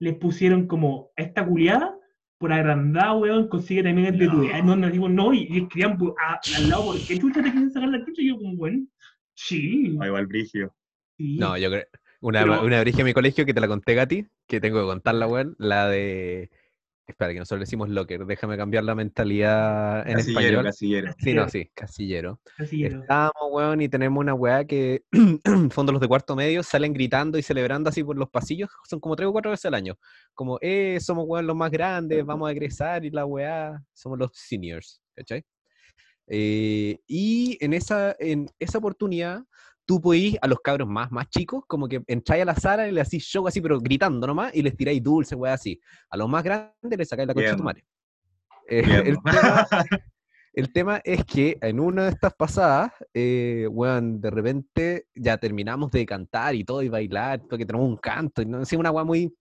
[0.00, 1.96] les pusieron como esta culiada
[2.38, 4.62] por agrandada, weón, consigue también el de tu edad.
[4.62, 5.60] No, no, digo, no, y, y
[5.96, 8.20] por- a- al lado, ¿por qué chucha te quieren sacar la chucha?
[8.22, 8.86] Y yo, como, bueno,
[9.34, 9.96] sí.
[10.00, 10.74] Ah, igual brigio.
[11.16, 11.38] sí.
[11.38, 11.84] No, yo creo.
[12.24, 14.86] Una, Pero- una brigia en mi colegio que te la conté, Gati, que tengo que
[14.86, 15.54] contarla, weón.
[15.58, 16.50] La de.
[17.06, 18.24] Espera, que nosotros le decimos locker.
[18.24, 20.64] Déjame cambiar la mentalidad en Casillero, español.
[20.64, 21.12] casillero.
[21.18, 22.40] Sí, no, sí, casillero.
[22.58, 22.98] Era.
[23.00, 27.36] Estábamos, weón, y tenemos una weá que, en fondo, los de cuarto medio salen gritando
[27.36, 28.70] y celebrando así por los pasillos.
[28.88, 29.98] Son como tres o cuatro veces al año.
[30.32, 33.82] Como, eh, somos, weón, los más grandes, vamos a egresar y la weá.
[33.92, 35.44] Somos los seniors, ¿cachai?
[36.26, 39.42] Eh, y en esa, en esa oportunidad,
[39.86, 42.92] tú podís a los cabros más, más chicos, como que entráis a la sala y
[42.92, 45.80] le hacís show así, pero gritando nomás, y les tiráis dulce, weá, así.
[46.10, 47.84] A los más grandes les sacáis la concha de tu madre.
[48.68, 49.66] Eh, el tema,
[50.54, 55.90] el tema es que en una de estas pasadas, eh, weón, de repente ya terminamos
[55.90, 59.04] de cantar y todo y bailar, porque tenemos un canto, y no sé, una weá
[59.04, 59.34] muy,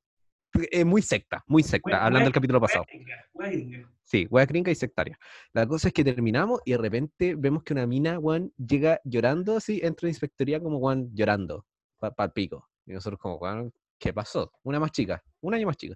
[0.71, 2.85] eh, muy secta, muy secta, hablando del capítulo pasado.
[2.87, 3.92] gringa, gringa.
[4.13, 5.17] Sí, wea gringa y sectaria.
[5.53, 9.57] La cosa es que terminamos y de repente vemos que una mina, weón, llega llorando
[9.57, 11.65] así, entra en inspectoría como, weón, llorando,
[11.97, 12.69] para el pico.
[12.85, 14.51] Y nosotros como, weón, ¿qué pasó?
[14.61, 15.95] Una más chica, un año más chica.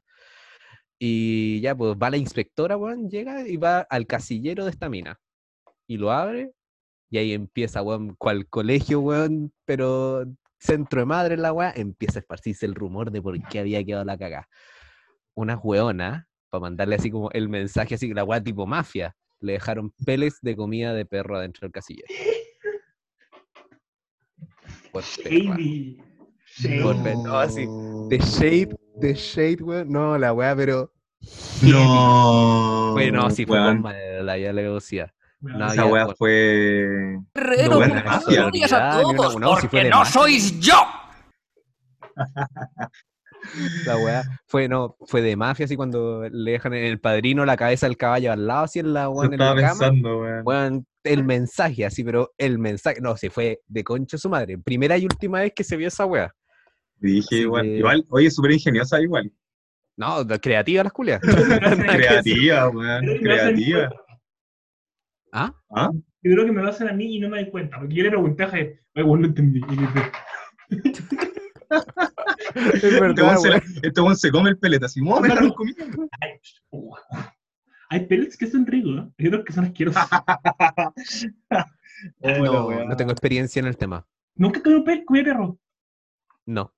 [0.98, 5.20] Y ya, pues va la inspectora, weón, llega y va al casillero de esta mina.
[5.86, 6.54] Y lo abre
[7.12, 10.26] y ahí empieza, weón, cual colegio, weón, pero
[10.60, 14.06] centro de madre la weá, empieza a esparcirse el rumor de por qué había quedado
[14.06, 14.50] la cagada.
[15.36, 19.92] Unas weonas, para mandarle así como el mensaje, así la weá tipo mafia, le dejaron
[20.06, 22.08] peles de comida de perro adentro del casillero.
[24.92, 25.04] Por.
[25.04, 25.98] Shady.
[26.46, 26.82] Shady.
[26.82, 27.68] Por ver- no, así,
[28.10, 30.92] The Shade, The Shade, weón, no, la weá, pero...
[31.62, 32.92] No.
[32.94, 33.82] Bueno, sí fue weón.
[33.82, 35.14] con mala, ya le decía.
[35.40, 36.16] No, Esa bueno.
[36.18, 37.20] fue.
[37.36, 37.94] Herrero, No, no, de
[39.90, 40.12] no más.
[40.12, 40.74] sois yo.
[43.86, 47.58] La weá fue, no, fue de mafia, así cuando le dejan en el padrino la
[47.58, 49.80] cabeza del caballo al lado, así en la weón en la estaba cama.
[49.80, 50.86] pensando, weón.
[51.04, 54.58] El mensaje, así, pero el mensaje, no, se fue de concha su madre.
[54.58, 56.34] Primera y última vez que se vio esa weá.
[56.98, 59.32] Dije, igual, que- igual, oye, súper ingeniosa igual.
[59.96, 61.22] No, creativa las culias.
[61.22, 63.06] Creativa, weón.
[63.20, 63.90] Creativa.
[65.32, 65.54] ¿Ah?
[65.70, 65.90] ¿Ah?
[65.94, 67.80] Yo creo que me va a hacer a mí y no me doy cuenta.
[67.80, 68.52] Porque yo le pregunté a
[69.04, 69.62] bueno, no entendí.
[72.56, 73.74] Es Este verdad, weón se, la- weón.
[73.84, 75.30] este weón se come el pelete así, ¡oh, me!
[75.32, 76.40] "Ay,
[76.72, 76.96] uh,
[77.90, 79.14] Hay pellets que son ricos, ¿no?
[79.18, 80.02] Hay otros que son asquerosos.
[82.22, 84.06] Oh, No, no tengo experiencia en el tema.
[84.36, 85.58] Nunca comí un pe- comí perro.
[86.46, 86.72] No.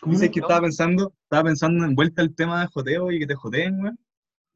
[0.00, 3.20] Comí Dice un- que estaba pensando, estaba pensando en vuelta al tema de joteo y
[3.20, 3.98] que te joteen, weón.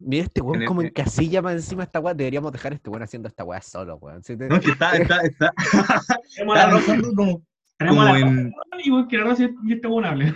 [0.00, 2.14] Mira este weón como en casilla más encima de esta weá.
[2.14, 4.24] Deberíamos dejar a este weón haciendo esta weá solo, weón.
[4.24, 5.52] Sí, te- No, que está, está, está,
[6.36, 7.42] estaba Rosa, pensando como,
[7.78, 8.52] como en,
[8.84, 10.34] y bueno, que la Rosa y este weón hable.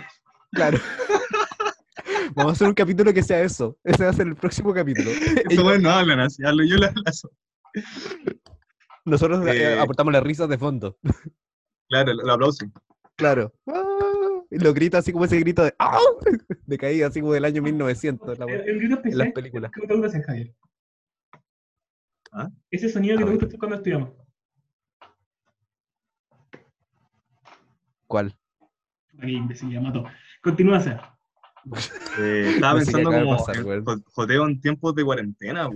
[0.51, 0.77] Claro.
[2.35, 3.77] Vamos a hacer un capítulo que sea eso.
[3.83, 5.09] Ese va a ser el próximo capítulo.
[5.11, 7.27] estos weones no hablan así, hablo yo las las-
[9.05, 9.79] Nosotros eh, Eh.
[9.79, 10.97] aportamos las risas de fondo.
[11.89, 12.65] Claro, lo aplauso.
[13.15, 13.53] Claro.
[13.67, 13.83] Ah,
[14.49, 15.97] Y lo grita así como ese grito de ¡Ah!
[16.65, 18.37] de caída, así como del año 1900.
[18.39, 19.33] la El, el grito en las especial.
[19.33, 19.71] películas.
[19.73, 20.53] ¿Cómo te gusta hacer, Javier?
[22.33, 22.49] ¿Ah?
[22.69, 24.09] Ese sonido que A te gusta cuando estudiamos.
[28.11, 28.35] ¿Cuál?
[29.19, 30.03] Aquí, imbécil, ya mató.
[30.43, 30.99] Continúa a hacer.
[32.19, 33.63] Eh, estaba pensando como pasar,
[34.11, 35.69] joteo en tiempos de cuarentena.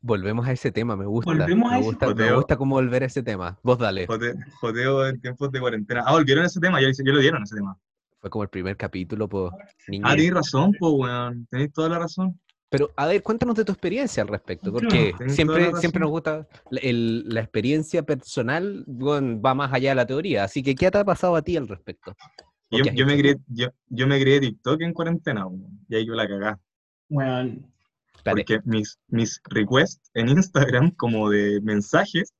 [0.00, 1.30] Volvemos a ese tema, me gusta.
[1.30, 3.58] Volvemos a me ese gusta, me gusta cómo volver a ese tema.
[3.62, 4.06] Vos dale.
[4.08, 6.04] Jote- Joteo en tiempos de cuarentena.
[6.06, 7.76] Ah, volvieron a ese tema, ya, ya lo dieron ese tema.
[8.18, 9.52] Fue como el primer capítulo, pues.
[10.02, 11.46] Ah, tenéis razón, po, weón.
[11.50, 12.40] Tenéis toda la razón.
[12.72, 16.80] Pero, a ver, cuéntanos de tu experiencia al respecto, porque siempre, siempre nos gusta la,
[16.80, 20.44] el- la experiencia personal, bueno, va más allá de la teoría.
[20.44, 22.16] Así que, ¿qué te ha pasado a ti al respecto?
[22.70, 25.46] ¿O Yo, me creé, yo, yo me creé TikTok en cuarentena.
[25.90, 26.58] Y ahí yo la cagá.
[27.10, 27.70] Weón.
[28.16, 32.32] Espérate, Porque mis, mis requests en Instagram, como de mensajes,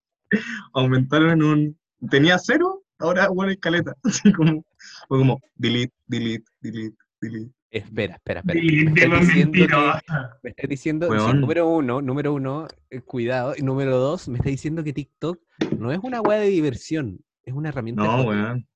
[0.74, 1.78] aumentaron en un.
[2.10, 3.94] Tenía cero, ahora, bueno, escaleta.
[4.02, 4.64] Así como,
[5.08, 7.52] fue como delete, delete, delete, delete.
[7.78, 8.60] Espera, espera, espera.
[8.60, 10.22] Me estás diciendo que-.
[10.42, 13.54] Me estás diciendo, número uno, número uno, eh, cuidado.
[13.56, 15.40] Y número dos, me estás diciendo que TikTok
[15.78, 18.66] no es una weá de diversión, es una herramienta de No, weón.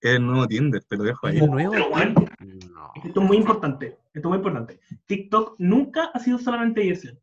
[0.00, 1.36] Es el nuevo Tinder, te lo dejo ahí.
[1.36, 1.72] ¿Es el nuevo?
[1.72, 2.14] Pero, weón,
[2.72, 2.92] No.
[3.04, 3.98] esto es muy importante.
[4.12, 4.80] Esto es muy importante.
[5.06, 7.18] TikTok nunca ha sido solamente diversión.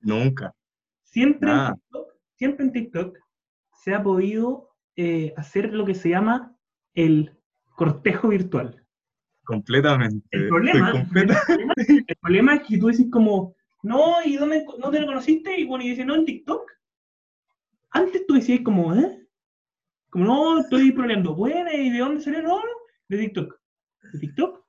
[0.00, 0.54] Nunca.
[1.02, 1.74] Siempre, en.
[1.74, 3.18] TikTok, siempre en TikTok
[3.82, 6.56] se ha podido eh, hacer lo que se llama
[6.94, 7.36] el
[7.74, 8.81] cortejo virtual.
[9.44, 10.26] Completamente.
[10.30, 11.74] El problema, completa- el problema,
[12.06, 15.58] el problema es que tú decís como, no, ¿y dónde no te lo conociste?
[15.58, 16.70] Y bueno, y dices, no, en TikTok.
[17.90, 19.26] Antes tú decías como, ¿eh?
[20.10, 21.34] Como, no, estoy problemando.
[21.34, 22.42] Bueno, ¿y de dónde salió?
[22.42, 22.60] No,
[23.08, 23.60] de TikTok.
[24.12, 24.64] ¿De TikTok?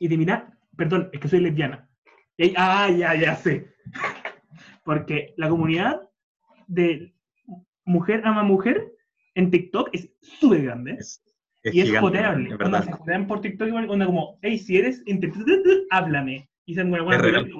[0.00, 1.88] Y de mirar, perdón, es que soy lesbiana.
[2.36, 3.74] Y ah, ya, ya sé.
[4.84, 6.00] Porque la comunidad
[6.66, 7.14] de
[7.84, 8.92] mujer ama mujer
[9.34, 10.96] en TikTok es súper grande.
[10.98, 11.22] Es,
[11.62, 12.84] es y es gigante, Onda, verdad.
[12.84, 15.02] se jotean por TikTok igual, onda como, hey, si eres
[15.90, 16.48] háblame.
[16.66, 17.50] Y se bueno, Es real.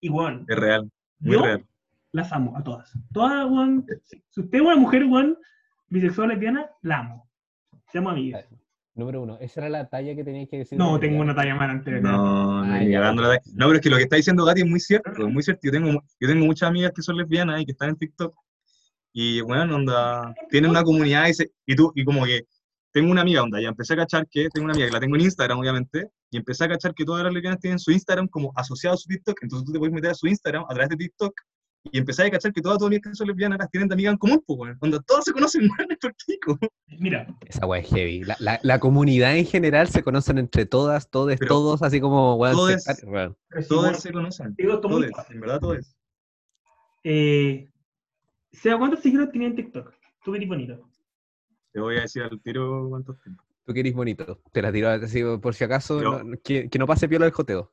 [0.00, 0.90] Y weón, Es real.
[1.20, 1.66] Muy Yo- real.
[2.12, 2.92] las amo a todas.
[3.12, 3.84] Todas, weón.
[4.30, 5.36] Si usted es una mujer, weón,
[5.88, 7.28] bisexual, lesbiana, la amo.
[7.92, 8.44] Seamos amigas.
[8.94, 10.76] Número uno, esa era la talla que tenías que decir.
[10.76, 12.02] No, de tengo una talla más antes.
[12.02, 14.66] No, Ah, ya, cagando la- No, pero es que lo que está diciendo Gati es
[14.66, 15.60] muy cierto, es muy cierto.
[15.64, 18.34] Yo tengo, yo tengo muchas amigas que son lesbianas y que están en TikTok.
[19.12, 22.42] Y bueno, onda, tienen una comunidad y, se- y tú, y como que
[22.98, 25.14] tengo una amiga, onda, ya empecé a cachar que, tengo una amiga que la tengo
[25.16, 28.52] en Instagram, obviamente, y empecé a cachar que todas las lesbianas tienen su Instagram como
[28.56, 30.96] asociado a su TikTok, entonces tú te puedes meter a su Instagram a través de
[30.96, 31.32] TikTok
[31.92, 34.12] y empecé a cachar que todas tus amigas que son lesbianas las tienen de amigas
[34.12, 36.58] en común, pues, onda, todas se conocen, weón, es pico.
[36.98, 38.24] Mira, Esa weá es heavy.
[38.24, 42.34] La, la, la comunidad en general se conocen entre todas, todos, Pero todos, así como
[42.34, 42.56] weón.
[42.56, 42.80] weón,
[43.94, 45.36] se conocen, muy todas, fácil.
[45.36, 45.96] en verdad todas.
[47.04, 47.70] Eh,
[48.50, 49.94] Seba, ¿cuántos seguidores tenía en TikTok?
[50.24, 50.87] Tú bonito.
[51.78, 53.40] Te voy a decir al tiro cuántos tengo.
[53.64, 54.40] Tú que eres bonito.
[54.50, 56.02] Te la tiro así por si acaso.
[56.02, 57.70] Yo- no- que, que no pase piola el joteo.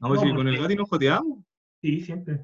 [0.00, 1.38] No, pues No, si con el porque- Gati nos joteamos.
[1.80, 2.42] Sí, siempre.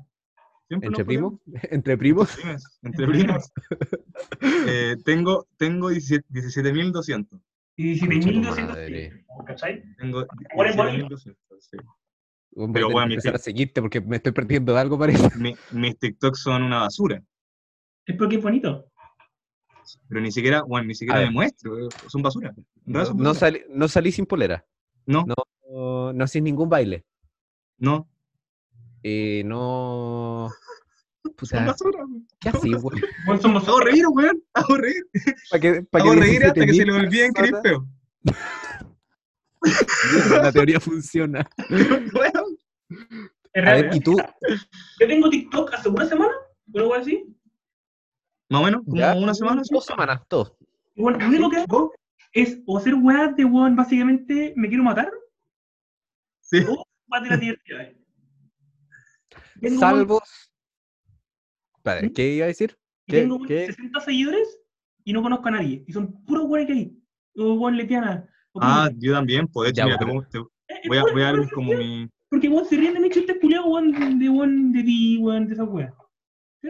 [0.67, 1.35] Siempre ¿Entre nos primos?
[1.71, 2.39] ¿Entre primos?
[2.83, 3.53] Entre primos.
[4.67, 7.41] Eh, tengo tengo 17 17.200.
[7.77, 9.11] Y Concha tu 17.200 madre.
[9.11, 9.83] sí, ¿cachai?
[9.99, 11.09] Tengo Igual es bonito.
[11.17, 11.77] 17.200, sí.
[12.53, 14.99] Voy a Pero, que weón, mi empezar a seguirte porque me estoy perdiendo de algo,
[14.99, 15.29] parece.
[15.39, 17.23] Mi- mis TikToks son una basura.
[18.07, 18.91] Es porque es bonito.
[20.09, 21.79] Pero ni siquiera, bueno, ni siquiera me muestro.
[21.79, 22.53] eh, Son basura.
[22.55, 24.65] Verdad No, son no, salí, no salí sin polera.
[25.07, 25.35] No, No,
[25.71, 27.05] no, no haces ningún baile.
[27.79, 28.09] no,
[29.03, 30.49] Eh, no.
[31.43, 31.99] son basura.
[32.05, 32.27] weón.
[32.41, 33.01] ¿qué haces, weón?
[33.27, 34.43] Bueno, somos Hago reír, weón.
[34.55, 35.05] Hago reír.
[35.51, 37.87] ¿Para que, pa' que Hago reír hasta que se 17.000 le olviden que eres feo.
[40.43, 41.47] La teoría funciona.
[43.55, 43.95] Es A ver.
[43.95, 44.17] ¿y tú?
[45.01, 46.33] Yo tengo TikTok hace una semana,
[46.75, 47.25] algo así.
[48.55, 49.15] Más o menos, como ¿Ya?
[49.15, 49.63] una semana.
[49.69, 50.53] Dos semanas, dos.
[50.95, 51.93] Bueno, lo único que hago
[52.33, 55.11] es o hacer weas de weón, básicamente me quiero matar,
[56.41, 56.59] Sí.
[56.69, 56.85] o
[57.21, 57.97] diversidades.
[59.61, 60.53] Tengo, weón, Salvos.
[61.79, 62.13] Espera, ¿Mm?
[62.13, 62.77] ¿qué iba a decir?
[63.07, 63.67] y ¿qué- tengo weón, qué?
[63.67, 64.61] 60 seguidores
[65.05, 65.85] y no conozco a nadie.
[65.87, 66.99] Y son puros weones que hay.
[67.37, 68.29] O weón letiana.
[68.53, 70.29] o Ah, yo también, pues de hecho, Ya, mira, te bueno.
[70.31, 70.39] te-
[70.75, 72.09] Eh, voy a, voy a darles como mi.
[72.31, 75.55] Porque weón se ríen de mis chistes culiados, weón, de weón, de ti, weón, de
[75.55, 75.93] esas weas.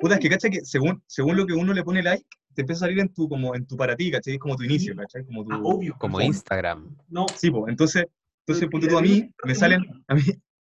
[0.00, 2.84] Puta, es que cacha que según, según lo que uno le pone like, te empieza
[2.84, 4.34] a salir en tu, como en tu para ti, ¿cachai?
[4.34, 4.94] Es como tu inicio.
[4.96, 5.24] ¿cachai?
[5.24, 5.52] Como tu.
[5.52, 5.96] Ah, obvio.
[5.98, 6.28] Como perdón.
[6.34, 6.96] Instagram.
[7.08, 7.26] No.
[7.36, 8.06] Sí, pues, entonces,
[8.46, 10.22] entonces, ponte tú a mí, me salen, a mí,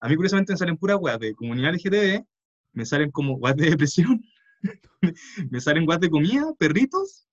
[0.00, 2.24] a mí curiosamente me salen puras weas de comunidad LGTB,
[2.72, 4.22] me salen como weas de depresión,
[5.50, 7.26] me salen weas de comida, perritos,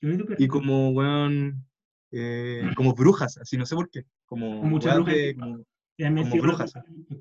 [0.00, 1.66] y como, weón,
[2.10, 5.64] eh, como brujas, así, no sé por qué, como Muchas brujas de, como-
[6.00, 6.72] Y también como sí, brujas.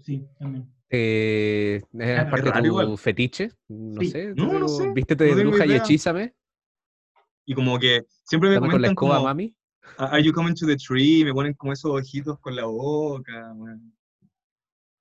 [0.03, 0.73] Sí, también.
[0.89, 2.97] Eh, ¿Es parte de tu igual.
[2.97, 3.51] fetiche?
[3.67, 4.11] No Sí.
[4.11, 4.33] sé.
[4.35, 6.33] No, no sé, Vístete de bruja y hechízame.
[7.45, 9.53] y como que siempre me Dame con la comentan escoba, como, mami.
[9.97, 11.25] Are you coming to the tree?
[11.25, 13.93] Me ponen como esos ojitos con la boca, weón.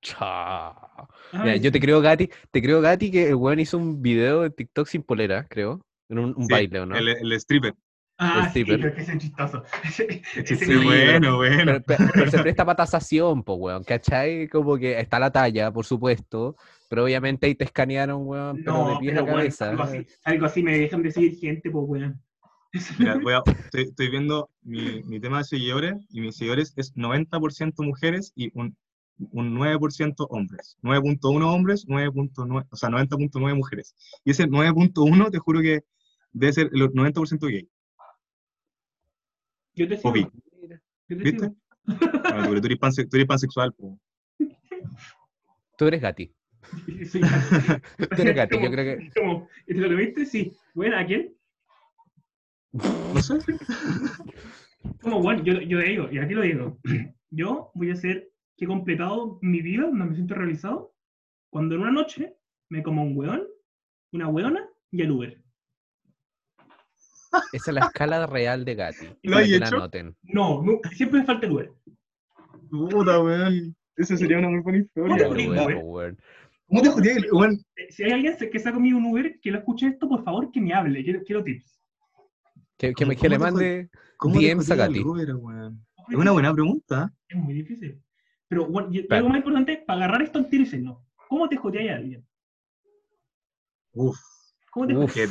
[0.02, 1.08] Chao.
[1.32, 4.42] Ay, Mira, yo te creo, Gati, te creo, Gati, que el weón hizo un video
[4.42, 5.80] de TikTok sin polera, creo.
[6.08, 6.96] En un, un Sí, baile, ¿o no?
[6.96, 7.74] El, el stripper.
[8.20, 9.62] Ah, sí, es que ese es chistoso.
[9.84, 10.84] Ese- ese Sí, me río.
[10.84, 11.64] bueno, bueno.
[11.64, 14.48] Pero, pero- pero se presta para tasación, pues, weón, ¿cachai?
[14.48, 16.56] Como que está la talla, por supuesto,
[16.88, 19.70] pero obviamente ahí te escanearon, weón, pero de No, pies pero a cabeza.
[19.70, 22.20] algo así, algo así me dejan de seguir gente, pues weón.
[22.98, 27.82] Mira, a- estoy, estoy viendo mi, mi tema de seguidores y mis seguidores es 90%
[27.84, 28.76] mujeres y un,
[29.30, 30.76] un 9% hombres.
[30.82, 33.94] 9.1 hombres, 9.9, o sea, 90.9 mujeres.
[34.24, 35.80] Y ese 9.1 te juro que
[36.32, 37.68] debe ser el 90% gay.
[39.78, 40.14] Yo te sigo.
[40.16, 40.28] Yo
[41.06, 41.38] te ¿Viste?
[41.38, 41.56] sigo.
[41.86, 43.98] Tú, eres panse- tú eres pansexual, po.
[45.78, 46.34] Tú eres Gati.
[47.04, 47.20] Sí.
[47.96, 49.10] Tú eres Gati, yo creo que...
[49.20, 50.26] como, ¿y te lo viste?
[50.26, 50.52] Sí.
[50.74, 51.34] Bueno, ¿a quién?
[52.72, 53.38] No sé.
[55.00, 56.78] Como, bueno, yo, yo digo, y aquí lo digo.
[57.30, 60.94] Yo voy a hacer que he completado mi vida, donde me siento realizado,
[61.50, 62.36] cuando en una noche
[62.70, 63.46] me como un weón,
[64.12, 65.42] una weona y el Uber.
[67.52, 69.06] Esa es la escala real de Gati.
[69.22, 70.14] ¿Lo la.
[70.22, 71.72] No, no, siempre me falta el Uber.
[72.70, 73.74] Puta, weón.
[73.96, 75.28] Esa sería una muy buena ¿Cómo historia.
[76.66, 77.14] ¿Cómo te jodía?
[77.32, 80.08] Weón, Eh, Si hay alguien que se ha comido un Uber que lo escuche esto,
[80.08, 81.02] por favor, que me hable.
[81.02, 81.80] Quiero, quiero tips.
[82.76, 83.88] Que, que me- ¿Cómo que le mande
[84.18, 85.04] ¿Cómo te DMs a.
[85.06, 85.84] Uber, weón?
[86.08, 87.12] Es una buena pregunta.
[87.28, 88.00] Es muy difícil.
[88.48, 91.04] Pero bueno, y- algo más importante, para agarrar esto al tiro y no.
[91.28, 92.26] ¿Cómo te jodeáis a alguien?
[93.92, 94.18] Uf.
[94.70, 95.14] ¿Cómo te Uf.
[95.14, 95.26] Que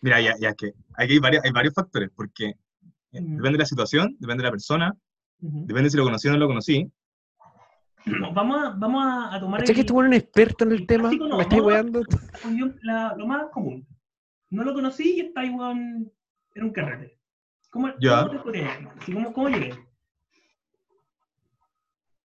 [0.00, 2.54] Mira, ya, ya que aquí hay, varios, hay varios factores, porque eh,
[3.12, 4.96] depende de la situación, depende de la persona,
[5.38, 6.90] depende si lo conocí o no lo conocí.
[8.06, 10.80] No, Vamos a, vamos a, a tomar ¿Cachai que este es un experto en el
[10.80, 11.02] el tema?
[11.10, 12.02] clásico no, ¿Me estáis weando?
[13.16, 13.86] lo más común.
[14.50, 16.10] No lo conocí y está igual
[16.54, 17.18] en un carrete.
[17.70, 18.26] ¿Cómo, Ya.
[18.26, 19.74] ¿cómo te ¿Cómo llegué?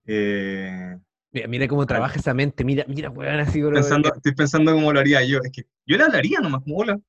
[0.06, 0.98] Eh,
[1.32, 2.64] Mira, mira cómo trabaja esa mente.
[2.64, 3.74] Mira, mira, weón, así, bro.
[3.74, 5.40] pensando, estoy pensando cómo lo haría yo.
[5.44, 7.00] Es que yo le hablaría nomás, como hola.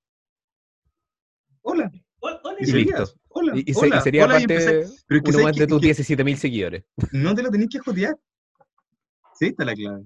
[1.67, 1.91] Hola.
[2.21, 3.05] Hola, hola, Y, listo.
[3.29, 3.53] Hola.
[3.57, 5.67] Y, y hola, y sería hola, parte empecé- Pero es que, uno ¿sabes más de
[5.67, 6.85] tus Es que 17 mil seguidores.
[7.13, 8.15] no te lo tenés que jotear.
[9.35, 10.05] Sí, está la clave.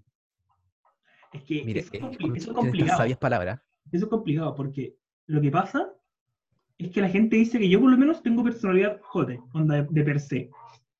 [1.32, 2.98] Es que Mire, eso, eh, es compli- tiene eso es estas complicado.
[2.98, 3.60] sabias palabras.
[3.92, 5.92] Eso es complicado porque lo que pasa
[6.78, 9.86] es que la gente dice que yo por lo menos tengo personalidad jote, onda de,
[9.90, 10.50] de per se.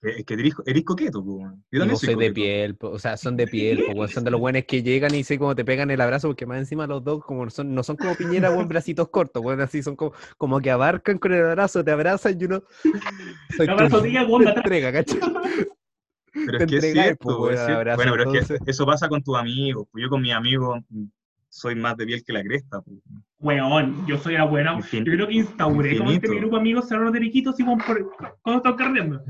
[0.01, 1.51] Es que eres, eres coqueto, po.
[1.73, 4.31] Yo también soy de piel, po, o sea, son de piel, po, weón, son de
[4.31, 7.03] los buenos que llegan y sé cómo te pegan el abrazo, porque más encima los
[7.03, 10.61] dos como son, no son como piñera, buen bracitos cortos, weón, así son como, como
[10.61, 12.63] que abarcan con el abrazo, te abrazan y uno
[13.57, 14.39] soy El abrazo tuyo.
[14.39, 15.19] te entrega, ¿cachai?
[16.33, 17.75] Pero te es que es cierto, po, es cierto.
[17.79, 18.69] abrazo, Bueno, pero es que entonces.
[18.69, 19.89] eso pasa con tus amigos.
[19.91, 21.05] pues Yo con mis amigos mm,
[21.49, 22.81] soy más de piel que la cresta.
[22.81, 22.93] po.
[23.41, 24.79] Weón, yo soy la buena.
[24.81, 26.31] Yo creo que instauré como este infinito.
[26.33, 29.23] mi grupo de amigos cerrados de riquitos y por, cuando están carreando.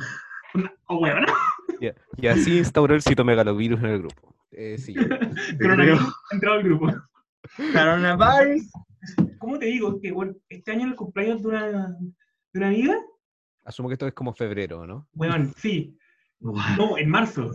[0.86, 1.26] O weón,
[1.80, 4.34] Y, y así instauró el citomegalovirus en el grupo.
[4.50, 4.94] Eh, sí,
[5.60, 6.00] coronavirus
[6.32, 6.92] entrado al grupo.
[7.72, 8.70] Coronavirus.
[9.38, 10.00] ¿Cómo te digo?
[10.00, 12.96] Que bueno, este año el cumpleaños de una, de una amiga,
[13.64, 15.06] asumo que esto es como febrero, ¿no?
[15.14, 15.96] weón, sí.
[16.40, 17.50] No, en marzo.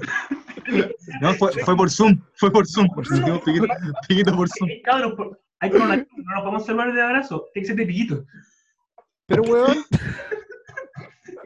[1.21, 2.21] No, fue, fue por Zoom.
[2.35, 2.87] Fue por Zoom.
[2.93, 3.39] Por Zoom.
[3.43, 3.67] Piquito,
[4.07, 4.69] piquito por Zoom.
[4.69, 7.85] Eh, Cabros, por- hay coronavirus, no nos podemos salvar de abrazo, tiene que ser de
[7.85, 8.25] piquito.
[9.27, 9.77] Pero, weón,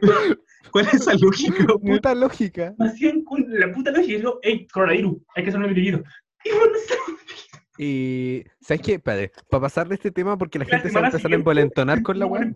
[0.78, 2.74] ¿Cuál es esa lógica, puta lógica.
[2.78, 6.02] Hacían con la puta lógica y digo, hey, coronavirus, hay que hacerlo de piquito.
[6.44, 6.72] Y bueno,
[7.80, 8.94] Y, ¿sabes qué?
[8.94, 11.34] Espérate, para pasar de este tema, porque la La gente se va a empezar a
[11.36, 12.52] envalentonar con la no, weá.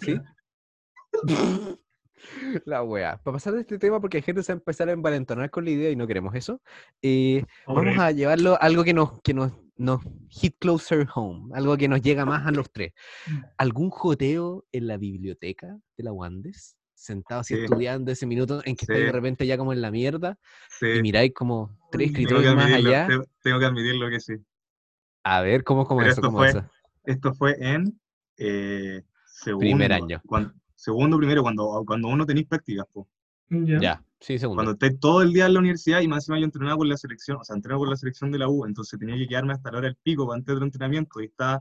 [2.64, 3.22] La weá.
[3.22, 5.64] Para pasar de este tema, porque la gente se va a empezar a envalentonar con
[5.64, 6.60] la idea y no queremos eso,
[7.02, 11.76] eh, vamos a llevarlo a algo que nos, que nos, nos hit closer home, algo
[11.76, 12.92] que nos llega más a los tres.
[13.28, 13.40] Mm.
[13.58, 16.76] ¿Algún joteo en la biblioteca de la Wandes?
[17.02, 17.64] Sentado así Sí.
[17.64, 19.12] estudiando ese minuto en que estáis de Sí.
[19.12, 20.38] repente ya como en la mierda
[20.78, 23.06] Sí, y miráis como tres Tengo tengo que escritorios más admitirlo, allá.
[23.08, 24.34] tengo- tengo que admitirlo que sí.
[25.24, 26.10] A ver, ¿cómo, cómo eso?
[26.10, 26.64] esto ¿Cómo fue- eso?
[27.04, 28.00] Esto fue en
[28.38, 29.60] eh, segundo.
[29.66, 30.22] Primer año.
[30.76, 32.86] segundo, primero, cuando, cuando uno tenéis prácticas.
[33.50, 33.80] Ya.
[33.80, 34.62] Ya, sí, segundo.
[34.62, 36.96] Cuando estés todo el día en la universidad y más encima yo entrenaba con la
[36.96, 39.70] selección, o sea, entreno con la selección de la U, entonces tenía que quedarme hasta
[39.72, 41.60] la hora del pico antes del entrenamiento y está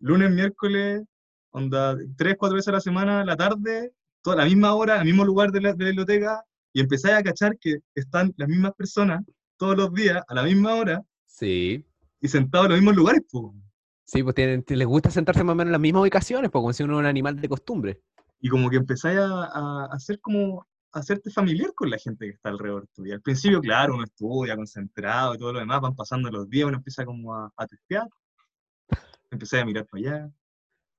[0.00, 1.02] lunes, miércoles,
[1.50, 3.92] onda, tres, cuatro veces a la semana, la tarde,
[4.24, 7.22] toda la misma hora, el mismo lugar de la, de la biblioteca y empezáis a
[7.22, 9.22] cachar que están las mismas personas
[9.58, 11.84] todos los días a la misma hora Sí.
[12.20, 13.54] y sentados en los mismos lugares, po.
[14.06, 16.72] Sí, pues tienen, les gusta sentarse más o menos en las mismas ubicaciones, pues como
[16.72, 18.00] si uno es un animal de costumbre.
[18.40, 22.32] y como que empezáis a, a hacer como a hacerte familiar con la gente que
[22.32, 23.14] está alrededor tuyo.
[23.14, 26.76] Al principio, claro, uno estudia concentrado y todo lo demás, van pasando los días, uno
[26.76, 28.06] empieza como a, a testear,
[29.30, 30.30] empezáis a mirar para allá,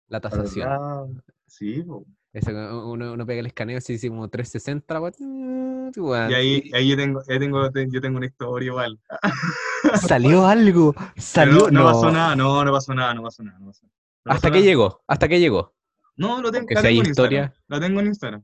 [0.07, 1.23] La tasación.
[1.47, 2.05] Sí, po.
[2.35, 7.21] Ese, uno, uno pega el escaneo así, como 360, la Y ahí, ahí yo tengo,
[7.29, 8.99] ahí tengo, te- yo tengo una historia igual.
[10.01, 11.85] Salió algo, salió, no, no.
[11.85, 13.57] pasó nada, no, no pasó nada, no pasó nada.
[13.57, 13.85] No pasó,
[14.25, 15.01] no ¿Hasta qué llegó?
[15.07, 15.73] ¿Hasta qué llegó?
[16.17, 17.39] No, lo tengo, la tengo en historia.
[17.43, 17.63] Instagram.
[17.67, 18.43] La tengo en Instagram.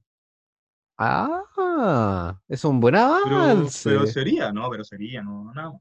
[0.97, 3.89] Ah, es un buen avance.
[3.89, 5.73] pero sería, no, pero sería, no, nada.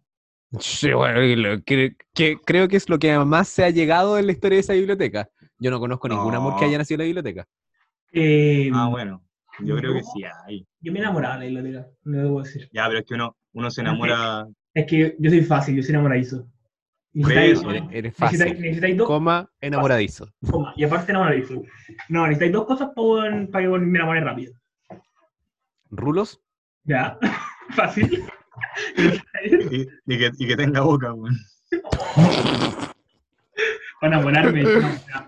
[0.58, 4.32] Sí, bueno, que, que creo que es lo que más se ha llegado en la
[4.32, 5.28] historia de esa biblioteca.
[5.60, 6.68] Yo no conozco ningún amor que No.
[6.68, 7.46] haya nacido en la biblioteca.
[8.12, 9.22] Eh, Ah, bueno.
[9.60, 10.66] Yo creo que sí hay.
[10.80, 12.68] Yo me enamoraba de la biblioteca, no debo decir.
[12.72, 14.46] Ya, pero es que uno, uno se enamora.
[14.72, 16.46] Es que yo soy fácil, yo soy enamoradizo.
[17.12, 17.88] Necesitáis- eso.
[17.90, 18.38] Eres, fácil.
[18.60, 20.28] necesitáis dos Coma, enamoradizo.
[20.76, 21.62] y aparte enamoradizo.
[22.08, 24.54] No, necesitáis dos cosas para, para que me enamore rápido.
[25.90, 26.40] ¿Rulos?
[26.84, 27.18] ¿Ya?
[27.70, 28.24] Fácil.
[28.96, 31.36] Y, y que, y que tenga boca, weón.
[34.00, 34.64] para enamorarme.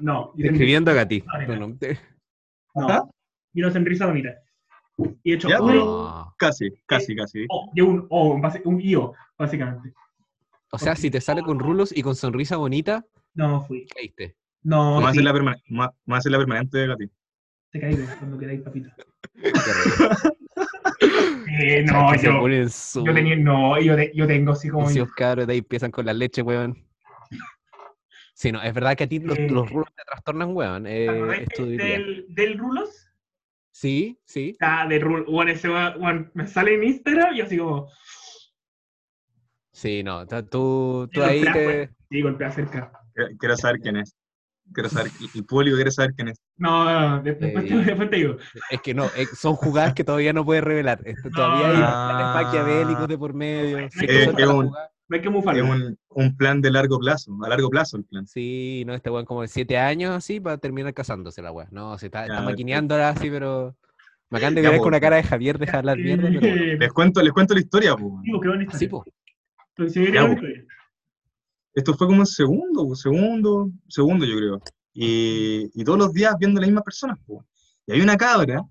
[0.01, 1.23] No, Escribiendo a Gati.
[1.49, 1.77] No,
[2.75, 3.11] no,
[3.55, 4.31] y una sonrisa bonita.
[5.23, 6.35] Y he hecho Ya, un, pero- Ah.
[6.39, 7.47] Casi, casi, casi.
[7.49, 9.93] o, y un, o, un IO, básicamente.
[10.73, 13.05] O sea, si te sale con rulos y con sonrisa bonita,
[13.35, 13.87] No fui.
[13.87, 14.37] caíste.
[14.63, 15.93] No, a sí, hacer la, a-
[16.29, 17.11] a la permanente de Gati.
[17.73, 18.91] te caí cuando quedáis, papito.
[19.35, 20.35] Qué raro.
[21.61, 22.49] Eh, no, yo,
[23.05, 24.89] yo tenía, no, yo, de- yo tengo así como...
[24.89, 26.77] Si los cabros de ahí empiezan con la leche, weón.
[28.35, 30.85] Sí, no, es verdad que a ti los, Eh, los rulos te trastornan, weón.
[30.85, 33.09] ¿te Eh, del, del Rulos?
[33.71, 34.57] Sí, sí.
[34.61, 35.27] Ah, de Rulos.
[35.27, 37.89] Bueno, ese va- bueno, me sale en Instagram y yo así como...
[39.73, 40.27] Sí, no.
[40.27, 41.91] Tú, tú Sí, ahí golpea, te.
[42.11, 42.93] Sí, golpea cerca.
[43.39, 44.15] Quiero- saber quién es.
[44.73, 46.39] Quiero saber, el público quiere saber quién es.
[46.57, 48.37] No, no, no, después, te, Eh, después te digo.
[48.71, 51.03] Es que no, eh, son jugadas que todavía no puedes revelar.
[51.35, 53.91] Todavía hay planes maquiavélicos de por medio.
[53.91, 54.71] Sí, Eh, es un-.
[55.13, 58.27] No hay que Es un, un plan de largo plazo, a largo plazo el plan.
[58.27, 61.69] Sí, no, este weón como de siete años así para terminar casándose la weá.
[61.71, 63.77] No, se está, está Ya, maquineando ahora así, pero.
[64.31, 66.79] Me acaban de mirar con una cara de Javier, deja de hablar mierda, pero bueno.
[66.79, 68.15] Les cuento, les cuento la historia, pues.
[68.69, 69.05] Así, po.
[69.77, 70.35] Ya.
[71.75, 74.63] Esto fue como en segundo, po, segundo, segundo yo creo.
[74.95, 77.45] Y, y todos los días viendo las mismas personas, po.
[77.87, 78.63] Y hay una cabra,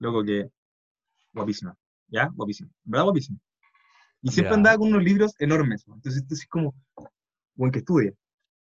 [0.00, 0.48] loco, que
[1.32, 1.76] guapísima,
[2.08, 2.28] ¿ya?
[2.34, 3.04] Guapísima, ¿verdad?
[3.04, 3.38] Guapísima.
[4.22, 5.94] Y siempre andaba con unos libros enormes, po.
[5.94, 6.74] entonces esto es como,
[7.54, 8.12] buen que estudia,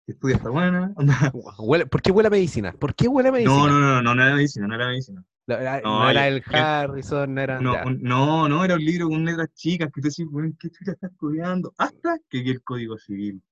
[0.06, 1.32] que estudia esta buena, anda.
[1.90, 2.72] ¿Por qué huele a medicina?
[2.72, 3.56] ¿Por qué huele a medicina?
[3.56, 5.24] No, no, no, no, no era medicina, no era medicina.
[5.46, 7.60] La- la- No, no era el Harrison, no era.
[7.60, 10.70] No, un- no, no, era un libro con letras chicas que tú decís, weón, ¿qué
[10.70, 11.72] chucha está estudiando?
[11.78, 13.42] Hasta que vi el Código Civil.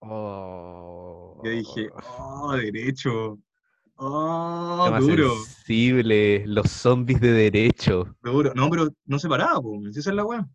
[0.00, 1.40] Oh.
[1.44, 1.88] Yo dije,
[2.18, 3.38] oh, derecho.
[4.00, 8.14] Oh, duro, sensible, los zombies de derecho.
[8.22, 8.52] duro.
[8.54, 10.48] No, pero no se paraba, po, esa es la weá.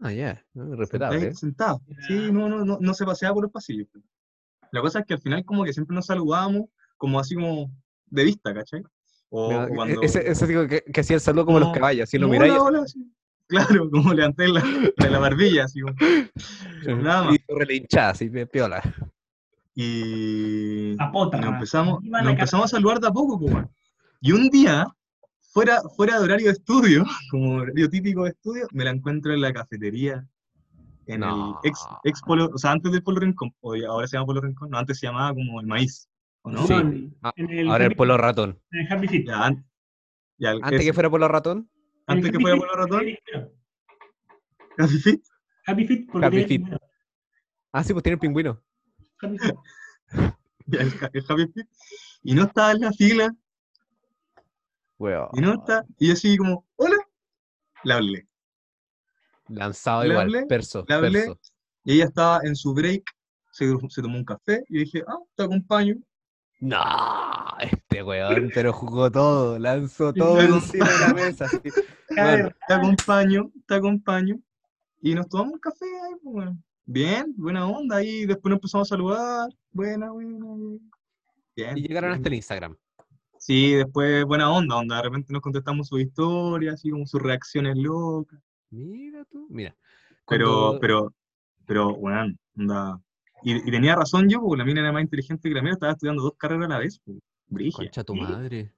[0.00, 1.34] Ah, ya, eh, Ahí respetable.
[1.34, 1.80] sentado.
[2.06, 3.88] Sí, no, no, no, no se paseaba por los pasillos.
[3.92, 4.00] po.
[4.72, 6.64] La cosa es que al final como que siempre nos saludábamos,
[6.96, 7.70] como así como
[8.06, 8.82] de vista, ¿cachai?
[9.30, 10.02] O, Mira, o e- cuando...
[10.02, 12.32] Ese, ese tipo que, que hacía el saludo como los No, caballos, si lo no,
[12.32, 12.52] miráis.
[12.52, 13.10] hola, hola, sí.
[13.48, 14.62] Claro, como levanté la,
[14.96, 15.94] la, la barbilla, así como...
[17.02, 17.34] nada más.
[17.36, 18.82] Y relinchada, así, pi- piola.
[19.74, 21.38] Y A pota.
[21.38, 23.70] nos empezamos, nos empezamos a saludar de a poco, po, weón.
[24.20, 24.86] Y un día,
[25.56, 29.40] fuera, fuera de horario de estudio, como horario típico de estudio, me la encuentro en
[29.40, 30.26] la cafetería,
[31.06, 31.60] en No.
[31.62, 33.54] el ex, ex Polo, o sea, antes del Polo Rincón,
[33.88, 36.08] ahora se llama Polo Rincón, no, antes se llamaba como el maíz,
[36.42, 36.66] ¿o no?
[36.66, 36.74] Sí.
[37.22, 38.60] Ah, en el Ahora el polo ratón.
[38.72, 39.26] En el Happy Feet.
[39.26, 39.64] Ya, an-
[40.38, 41.70] ya, Antes ese, que fuera polo ratón,
[42.06, 43.52] antes que Happy fuera Feet, Polo Ratón, primero.
[44.78, 45.20] Happy Feet,
[45.66, 46.62] Happy Feet, porque Happy Feet.
[47.72, 48.62] ah, sí, pues tiene el pingüino.
[49.22, 49.54] Happy Feet.
[50.72, 51.66] el, el Happy Feet,
[52.22, 53.34] y no estaba en la fila,
[54.98, 55.28] Weón.
[55.32, 56.96] y no está, y yo así como, hola,
[57.84, 58.28] le hablé.
[59.48, 61.10] Lanzado igual, hablé, perso, le hablé.
[61.10, 61.40] perso.
[61.84, 63.04] Y ella estaba en su break,
[63.52, 65.96] se, se tomó un café, y yo dije, ah, te acompaño.
[66.58, 66.80] No,
[67.60, 71.44] este weón, pero jugó todo, lanzó todo encima de la mesa.
[71.46, 71.58] así.
[72.08, 74.38] Bueno, te acompaño, te acompaño.
[75.02, 76.58] Y nos tomamos un café ahí, pues, bueno.
[76.84, 78.02] Bien, buena onda.
[78.02, 79.50] Y después nos empezamos a saludar.
[79.72, 80.78] Buena, buena, buena.
[81.56, 81.76] Bien.
[81.76, 82.18] y llegaron bien.
[82.18, 82.76] hasta el Instagram.
[83.46, 84.96] Sí, después buena onda, onda.
[84.96, 88.40] De repente nos contestamos sus historias, así como sus reacciones locas.
[88.70, 89.72] Mira tú, mira.
[90.26, 91.14] Pero, cuando- pero,
[91.64, 93.00] pero, bueno, onda.
[93.44, 95.92] Y, y tenía razón yo, porque la mina era más inteligente que la mía, estaba
[95.92, 97.00] estudiando dos carreras a la vez.
[97.46, 97.76] Brigia.
[97.84, 98.72] Concha tu madre.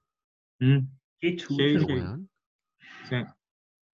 [0.59, 0.77] Mm,
[1.19, 1.57] Qué chulo.
[1.65, 1.85] Sí, sí.
[1.85, 2.29] weón.
[3.09, 3.15] sí.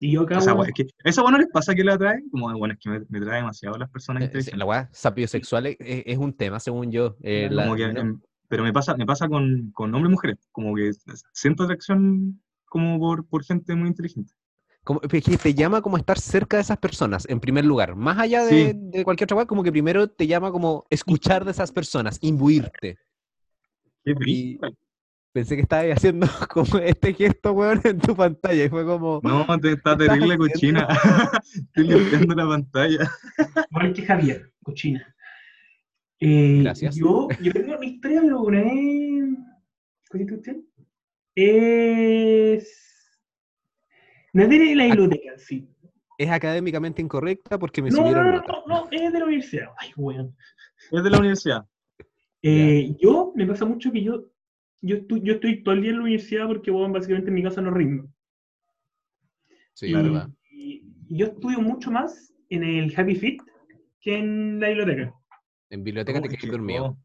[0.01, 0.61] Y yo Esa, acabo.
[0.61, 2.99] wea- es que, esa bueno les pasa que la trae, como bueno, es que me,
[3.09, 4.57] me trae demasiado las personas Eh, inteligentes.
[4.59, 7.17] La weá, sapiosexual es, es- un tema, según yo.
[7.21, 10.75] Eh, la- que, no- pero me pasa, me pasa con, con hombres y mujeres, como
[10.75, 10.91] que
[11.31, 14.33] siento atracción como por, por gente muy inteligente.
[14.83, 17.95] como- que te llama como estar cerca de esas personas, en primer lugar.
[17.95, 18.73] Más allá de, Sí.
[18.75, 22.97] de cualquier otra weá, como que primero te llama como escuchar de esas personas, imbuirte.
[24.03, 24.59] Qué Y-.
[25.31, 28.63] Pensé que estabas haciendo como este gesto, weón, en tu pantalla.
[28.65, 29.19] Y fue como.
[29.21, 30.87] No, te está terrible cochina.
[31.53, 33.11] Estoy limpiando la pantalla.
[33.69, 35.15] Igual que Javier, cochina.
[36.19, 36.95] Eh, Gracias.
[36.95, 39.37] Yo, yo tengo una historia, pero una vez.
[40.09, 40.57] ¿Cuál es usted?
[41.35, 43.19] Es.
[44.33, 45.67] No es de la biblioteca, sí.
[46.17, 48.53] Es académicamente incorrecta porque me No, no, subieron no, nota.
[48.67, 49.69] no, no, es de la universidad.
[49.77, 50.35] Ay, weón.
[50.91, 51.65] Es de la universidad.
[52.41, 54.25] Eh, yo, me pasa mucho que yo,
[54.81, 57.61] yo, estoy, yo estoy todo el día en la universidad porque, básicamente en mi casa
[57.61, 58.09] no rindo.
[59.73, 60.29] Sí, y, verdad.
[60.51, 63.41] y yo estudio mucho más en el Happy Fit
[64.01, 65.13] que en la biblioteca.
[65.69, 66.85] En biblioteca No, te quedas que- dormido.
[66.85, 66.97] oh.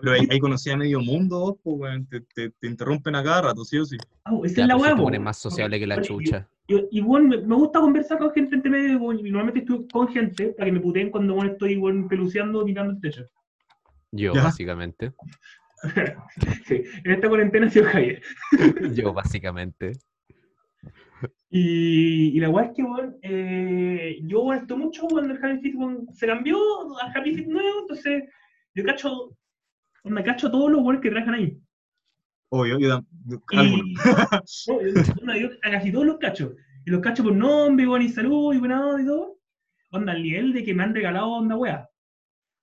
[0.00, 2.08] Pero ahí, ahí conocí a medio mundo, pues.
[2.08, 3.98] Te, te, te interrumpen a cada rato, sí o sí.
[4.24, 5.02] Ah, esa Ya, es la pues, se hueá, po.
[5.04, 6.48] pone más sociable que la chucha.
[6.66, 10.48] y bueno, me, me gusta conversar con gente entre medio, y normalmente estoy con gente
[10.56, 13.26] para que me puteen cuando bueno, estoy bueno, peluceando mirando el techo.
[14.12, 14.42] Yo, Ya.
[14.44, 15.12] básicamente.
[16.66, 18.22] Sí, en esta cuarentena ha sido Javier.
[18.94, 19.92] Yo, básicamente.
[21.54, 25.60] Y, y la weá es que, bueno, eh, yo bueno, estoy mucho cuando el Happy
[25.60, 26.56] Fit bueno, se cambió
[26.98, 28.24] al Happy Fit nuevo, entonces
[28.74, 29.36] yo cacho,
[30.04, 31.58] me cacho todos los buenos que trabajan ahí.
[32.48, 33.02] Obvio, yo,
[35.22, 36.52] no, yo- a casi todos los cachos.
[36.86, 39.38] Y los cacho por nombre, bueno, y salud, y buena onda y todo.
[39.90, 41.88] Onda, al nivel de que me han regalado onda weá.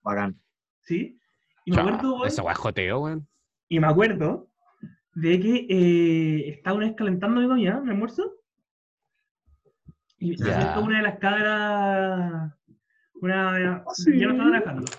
[0.02, 0.38] Bacán.
[0.82, 1.16] ¿Sí?
[1.64, 3.28] Y me acuerdo, weón, Esa guajoteo, weón.
[3.68, 4.48] y me acuerdo
[5.14, 8.32] de que eh, estaba una vez calentando mi comida, mi almuerzo,
[10.20, 12.52] y se acerca una de las cabras,
[13.14, 14.18] una de las, sí.
[14.18, 14.90] ya no estaba trabajando.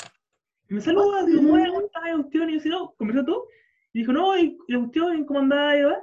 [0.68, 2.04] Y me saluda, digo, ¿cómo ¿cómo estás?
[2.10, 3.48] Y cuestión, y yo, así, no, conversó todo,
[3.94, 5.78] y dijo, no, y y la cuestión, ¿cómo andás?
[5.78, 5.98] Y, va?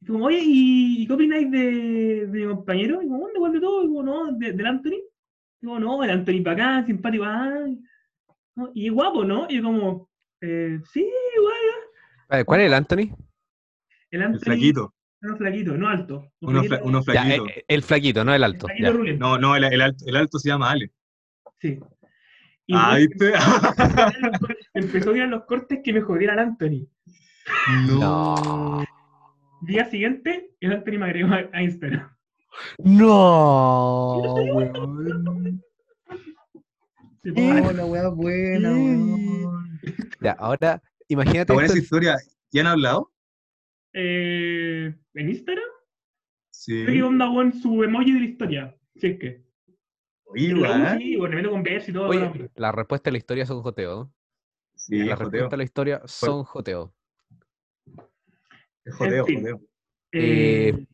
[0.00, 3.02] y como, oye, ¿y, y qué opináis de, de mi compañero?
[3.02, 3.82] Y como, ¿dónde vuelve todo?
[3.84, 5.00] Y como, no, de- del Anthony.
[5.60, 7.66] Y como, no, el Anthony para acá, simpático, ah,
[8.56, 8.70] ¿no?
[8.74, 9.46] y es guapo, ¿no?
[9.48, 10.10] Y yo como,
[10.42, 11.00] eh, sí,
[11.40, 12.98] guay, Eh, ¿Cuál es el Anthony?
[14.10, 14.94] el El Anthony, flaquito.
[15.22, 16.30] No flaquito, no alto.
[16.40, 17.46] un Uno, flaquito- fla- uno Ya, flaquito.
[17.48, 18.66] eh, el flaquito, no el alto.
[18.66, 20.90] flaquito No, no, el, el alto, el alto se llama Ale.
[21.60, 21.78] sí.
[22.64, 23.32] Y Ah, bueno, ¿viste?
[24.74, 26.86] empezó a mirar los cortes que me jodieran Anthony.
[27.88, 28.84] No.
[29.62, 32.08] Día siguiente, el Anthony me agregó a, a Instagram.
[32.78, 34.22] No,
[37.22, 37.74] fue.
[37.74, 39.80] la weá buena, weón.
[40.20, 41.64] Ya, ahora, imagínate esto.
[41.64, 42.16] esa historia.
[42.52, 43.10] ¿Ya han hablado?
[43.94, 45.64] Eh, ¿En Instagram?
[46.50, 46.84] Sí.
[46.86, 48.76] ¿Qué onda, weón, su emoji de la historia?
[48.96, 49.44] Si es que.
[50.26, 50.98] Oye, weón.
[50.98, 52.08] Sí, bueno, me meto con verso y todo.
[52.08, 52.48] Oye, bueno.
[52.54, 54.12] la respuesta a la historia son joteo.
[54.74, 55.30] Sí, la joteo.
[55.30, 56.94] respuesta a la historia son joteo.
[58.84, 59.40] Es joteo, En fin.
[59.40, 59.60] joteo.
[60.12, 60.86] Eh,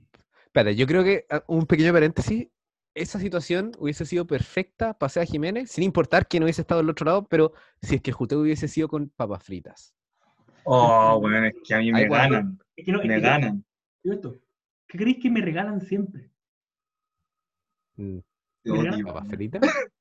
[0.47, 2.49] Espera, yo creo que ah, un pequeño paréntesis.
[2.95, 6.91] Esa situación hubiese sido perfecta para Seba Jiménez, sin importar que no hubiese estado del
[6.91, 9.95] otro lado, pero si es que el juteo hubiese sido con papas fritas.
[10.65, 12.59] Oh, weón, es que a mí me Ay, ganan.
[12.81, 13.65] Es que no, es Me que- ganan.
[14.05, 14.41] esto,
[14.87, 16.31] ¿Qué creéis que me regalan siempre?
[17.97, 18.19] Mm.
[19.05, 19.63] ¿Papas fritas?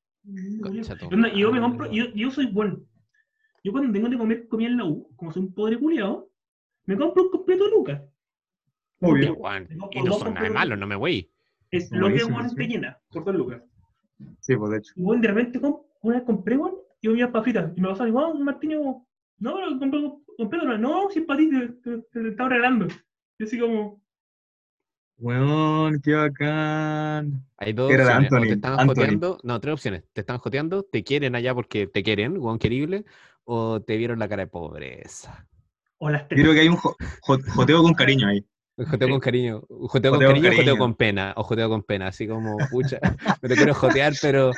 [1.34, 2.80] Yo me compro, yo, yo soy bueno.
[3.64, 6.30] Yo cuando tengo que comer comida en la U, como soy un pobre culiado,
[6.84, 8.02] me compro un completo de lucas.
[9.00, 9.34] Obvio.
[9.34, 11.30] Weón, No, Y no son nada de malo, no me voy.
[11.70, 12.54] Es lo que sí.
[12.56, 13.62] te llena, por dos lucas.
[14.40, 14.92] Sí, pues de hecho.
[14.96, 15.60] Y bueno, de repente
[16.02, 17.72] una vez compré bueno, y me iba fritas.
[17.76, 19.07] Y me pasaron igual, un martini como,
[19.38, 22.86] no, pero compré no, no, si es para ti, te, te, te estaba regalando.
[23.38, 24.00] Y así como,
[25.20, 27.44] Weón, qué bacán.
[27.56, 28.32] Hay dos opciones.
[28.32, 28.86] o te están Anthony.
[28.94, 29.38] joteando.
[29.42, 30.04] No, tres opciones.
[30.12, 33.04] Te están joteando, te quieren allá porque te quieren, weón querible,
[33.42, 35.48] o te vieron la cara de pobreza.
[35.98, 36.40] o las tres.
[36.40, 38.46] Creo que hay un jo- jo- joteo con cariño ahí.
[38.76, 39.62] Un Joteo con cariño.
[39.68, 40.78] un Joteo con Joteo con cariño o joteo cariño.
[40.78, 41.32] con pena.
[41.36, 42.06] O joteo con pena.
[42.06, 43.00] Así como, pucha,
[43.42, 44.52] me lo quiero jotear, pero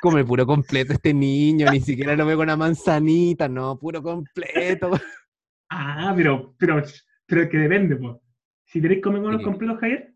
[0.00, 1.70] come puro completo este niño.
[1.70, 3.48] Ni siquiera lo veo con una manzanita.
[3.48, 4.90] No, puro completo.
[5.70, 6.82] Ah, pero, pero,
[7.26, 8.16] pero es que depende, pues.
[8.66, 9.44] Si queréis comer con los Sí.
[9.44, 10.14] completos, Javier,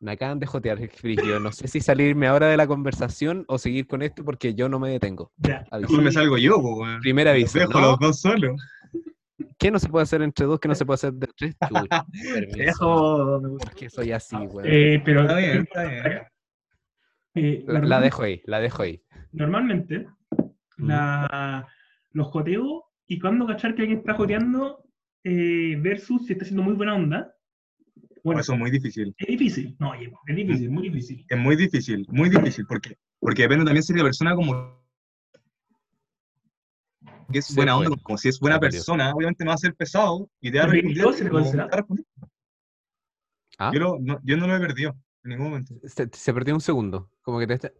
[0.00, 1.40] Me acaban de jotear, Frigio.
[1.40, 4.78] No sé si salirme ahora de la conversación o seguir con esto porque yo no
[4.78, 5.32] me detengo.
[5.38, 5.64] ya.
[5.72, 7.00] Mejor me salgo yo, pues, weón.
[7.00, 7.58] Primer Los aviso.
[7.60, 7.90] dejo ¿no?
[7.92, 8.60] los dos solos.
[9.58, 10.60] ¿Qué no se puede hacer entre dos?
[10.60, 11.54] ¿Qué no se puede hacer de tres?
[11.70, 12.06] Gusta.
[13.58, 14.68] Porque soy así, weón.
[14.70, 16.02] Eh, pero Está bien, está bien.
[17.34, 19.02] Eh, La, dejo ahí, la dejo ahí.
[19.32, 20.06] Normalmente,
[20.78, 21.66] la,
[22.12, 24.84] los joteos y cuando cachar que alguien está joteando
[25.24, 27.34] eh, versus si está haciendo muy buena onda.
[28.22, 29.14] Bueno, Eso es muy difícil.
[29.18, 29.76] es difícil.
[29.78, 31.26] No, oye, es difícil, muy difícil.
[31.28, 34.82] Es muy difícil, muy difícil, porque, porque depende también si la persona como
[37.32, 40.30] que es buena onda, como si es buena persona, obviamente no va a ser pesado
[40.40, 42.04] y te va a responder.
[43.58, 43.70] ¿Ah?
[43.72, 45.74] Yo, lo- no, yo no lo he perdido en ningún momento.
[45.84, 47.10] Se, se perdió un segundo.
[47.22, 47.72] Como que te está-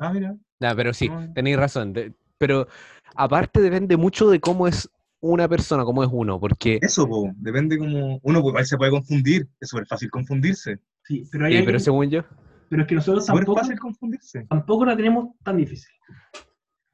[0.00, 0.36] Ah, mira.
[0.58, 1.32] Nah, pero sí, No.
[1.32, 1.92] tenéis razón.
[1.92, 2.66] de- pero
[3.14, 4.88] aparte depende mucho de cómo es
[5.20, 6.78] una persona, cómo es uno, porque...
[6.80, 8.18] Eso, po, depende como.
[8.22, 10.78] Uno pues, se puede confundir, es súper fácil confundirse.
[11.04, 12.22] Sí, pero, hay Sí, pero alguien- según yo,
[12.70, 14.46] pero es que nosotros Es tampoco, fácil confundirse.
[14.48, 15.90] tampoco la tenemos tan difícil.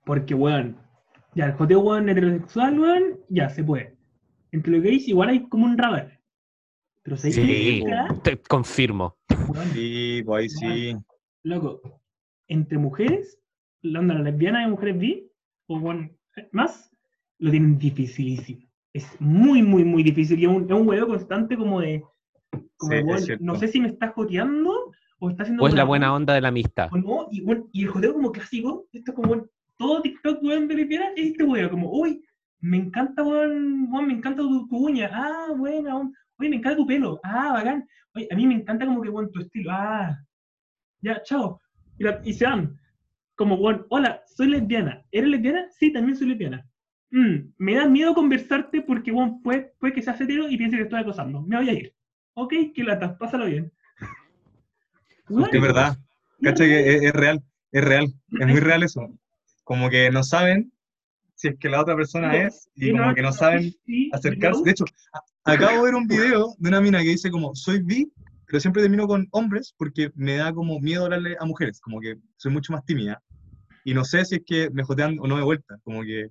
[0.05, 0.77] Porque, weón,
[1.35, 3.97] ya el joteo, weón, heterosexual, weón, ya se puede.
[4.53, 6.21] Entre los gays igual hay como un radar.
[7.03, 7.85] Pero ¿sabes sí,
[8.25, 9.17] te confirmo.
[9.57, 10.97] Weón, Sí, pues ahí sí.
[11.43, 11.81] loco,
[12.47, 13.39] entre mujeres,
[13.81, 15.31] la onda lesbiana y mujeres bi,
[15.67, 16.11] o bueno,
[16.53, 16.91] más,
[17.39, 18.61] lo tienen dificilísimo.
[18.93, 20.39] Es muy, muy, muy difícil.
[20.39, 22.03] Y es un, es un huevo constante como de,
[22.77, 26.15] como, Sí, no sé si me está joteando o está haciendo O es la buena
[26.15, 26.89] onda de la amistad.
[26.93, 29.47] o no, y, bueno, y el joteo como clásico, esto es como,
[29.79, 32.23] todo TikTok, weón, de lesbiana, es este weón, como, uy,
[32.61, 35.99] me encanta, weón, me encanta tu, tu uña, ah, buena,
[36.39, 39.31] oye, me encanta tu pelo, ah, bacán, oye, a mí me encanta como que, weón,
[39.33, 40.17] tu estilo, ah,
[41.01, 41.61] ya, chao,
[41.99, 42.79] y, la- y se van,
[43.35, 45.67] como, weón, hola, soy lesbiana, ¿eres lesbiana?
[45.71, 46.67] Sí, también soy lesbiana.
[47.11, 50.83] Mm, me da miedo conversarte porque, weón, puede, puede que seas hetero y piense que
[50.85, 51.95] estoy acosando, me voy a ir.
[52.35, 53.73] Ok, que lata, pásalo bien.
[55.53, 55.97] Es verdad.
[56.41, 58.07] Que es, es real, es real,
[58.41, 59.09] es muy real eso.
[59.65, 60.73] Como que no saben
[61.37, 64.59] si es que la otra persona Sí, es y como que no saben sí, acercarse.
[64.59, 64.65] no.
[64.65, 67.83] De hecho, a- acabo de ver un video de una mina que dice como, soy
[67.83, 68.11] bi,
[68.47, 72.17] pero siempre termino con hombres porque me da como miedo hablarle a mujeres, como que
[72.37, 73.23] soy mucho más tímida.
[73.85, 76.31] Y no sé si es que me jotean o no de vuelta, como que,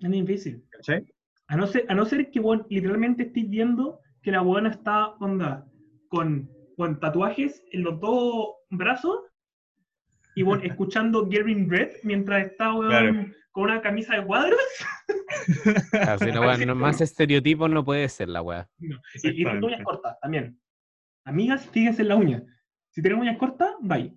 [0.00, 0.64] Es difícil.
[0.70, 1.04] ¿cachai?
[1.48, 5.08] A no ser, a no ser que weón, literalmente estéis viendo que la buena está
[5.18, 5.66] onda
[6.08, 9.20] con, con tatuajes en los dos brazos
[10.34, 13.26] y bueno, escuchando Getting Red mientras está weón, Claro.
[13.58, 14.60] Con una camisa de cuadros
[15.90, 18.68] Claro, si no, weón, no- más estereotipo no puede ser la weá.
[18.78, 19.66] y, y Exactamente.
[19.66, 20.60] uñas cortas también.
[21.24, 22.42] Amigas, fíjense en la uña.
[22.90, 24.14] Si tienen uñas cortas, bye.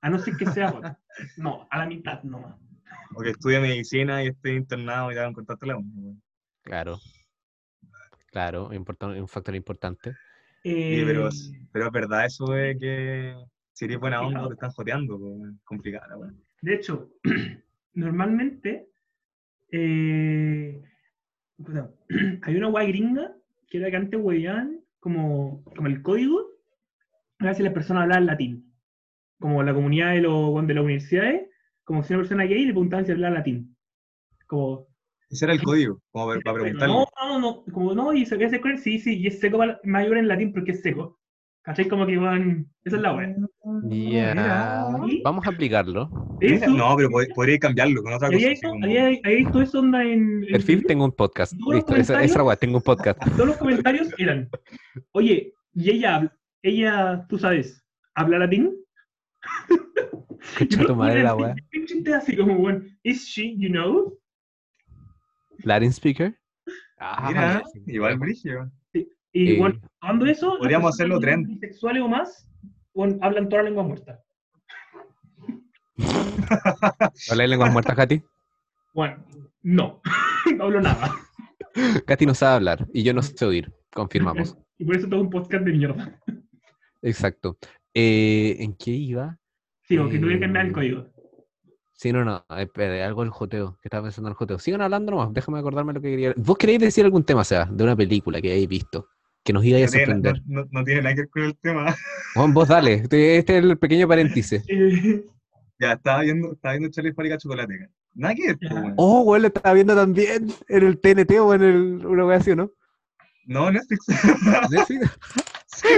[0.00, 0.96] A no ser que sea weón.
[1.36, 2.56] No, a la mitad nomás.
[3.14, 5.92] O que estudie medicina y esté internado y te hagan cortarte la uña.
[5.94, 6.22] weón.
[6.62, 6.98] Claro.
[8.32, 10.16] Claro, un factor importante.
[10.64, 13.36] Eh, pero es- Pero es verdad eso de que
[13.72, 15.20] si eres buena onda te están joteando,
[15.64, 16.42] complicada, weón.
[16.60, 17.10] De hecho,
[17.94, 18.88] normalmente
[19.70, 20.82] eh,
[22.42, 23.34] hay una guay gringa
[23.68, 26.40] que era que antes hueveaban como, como el código,
[27.38, 28.72] a ver si las personas hablaban latín.
[29.38, 31.48] Como la comunidad de, los de las universidades,
[31.84, 33.76] como si una persona gay le preguntaban si hablaba latín.
[34.46, 34.86] Como,
[35.28, 36.94] Ese era el código, como para, para preguntarle.
[36.94, 40.18] no, no, no, como no, y se qué seco, sí, sí, y es seco mayor
[40.18, 41.18] en latín porque es seco.
[41.64, 41.86] ¿Cachai?
[41.88, 43.28] Como que van, esa es la wea.
[43.84, 44.34] Ya.
[44.34, 44.86] mira.
[45.22, 46.10] Vamos a aplicarlo.
[46.40, 48.36] Eso, No, pero pod- podría cambiarlo con otra cosa.
[48.36, 50.42] había visto, como- había, había visto eso onda en...
[50.44, 51.52] en Perfil, tengo un podcast.
[51.72, 53.20] Listo, esa, esa weá, tengo un podcast.
[53.36, 54.48] todos los comentarios eran,
[55.12, 57.84] oye, ¿y ella, ella, tú sabes,
[58.16, 58.74] habla latín?
[60.42, 61.54] Escucha tu madre la weá.
[61.76, 64.18] Un chiste así como, bueno, is she, you know?
[65.62, 66.36] Latin speaker.
[66.98, 68.68] Ah, Mira, igual brillo.
[69.32, 71.46] Y Eh, bueno, cuando eso, podríamos hacerlo trend.
[71.48, 72.48] bisexuales o más,
[72.94, 74.20] bueno, hablan toda la lengua muerta.
[77.30, 78.22] ¿Hablas lenguas muertas, Katy?
[78.94, 79.24] Bueno,
[79.62, 80.00] no,
[80.56, 81.14] no hablo nada.
[82.06, 83.72] Katy no sabe hablar y yo no sé oír.
[83.92, 84.56] Confirmamos.
[84.78, 86.18] Y por eso todo un podcast de mierda.
[87.02, 87.56] Exacto.
[87.94, 89.38] Eh, ¿En qué iba?
[89.82, 91.06] Sí, o que tuve que cambiar el Eh, código.
[91.92, 92.44] Sí, no, no.
[92.58, 93.78] Espera, algo del joteo.
[93.80, 94.58] Que estaba pensando en el joteo.
[94.58, 95.32] Sigan hablando nomás.
[95.32, 96.34] Déjame acordarme lo que quería.
[96.36, 99.06] ¿Vos queréis decir algún tema, Seba, de una película que hayáis visto?
[99.44, 100.42] Que nos iba a No sorprender.
[100.46, 101.96] no- no- no tiene nada que ver con el tema.
[102.34, 102.94] Juan, vos dale.
[102.94, 104.62] Este este es el pequeño paréntesis.
[105.78, 107.88] Ya, estaba viendo, estaba viendo Charlie Fábrica Chocolate.
[108.14, 108.58] Nada que ver.
[108.96, 112.52] Oh, güey, lo estaba viendo también en el TNT o en el, una wea así,
[112.52, 112.70] ¿o ¿no?
[113.46, 114.06] No, Netflix.
[114.70, 115.10] Netflix.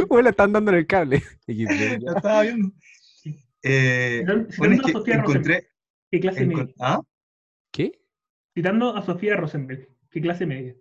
[0.09, 1.23] Güey, le están dando en el cable.
[1.47, 2.73] Lo estaba viendo.
[3.63, 4.25] Eh,
[4.57, 5.69] bueno, es que Sofía encontré.
[6.11, 6.75] ¿Qué clase encon- media?
[6.81, 7.01] ¿Ah?
[7.71, 7.93] ¿Qué?
[8.55, 9.87] Citando a Sofía Rosenberg.
[10.11, 10.75] ¿Qué clase media?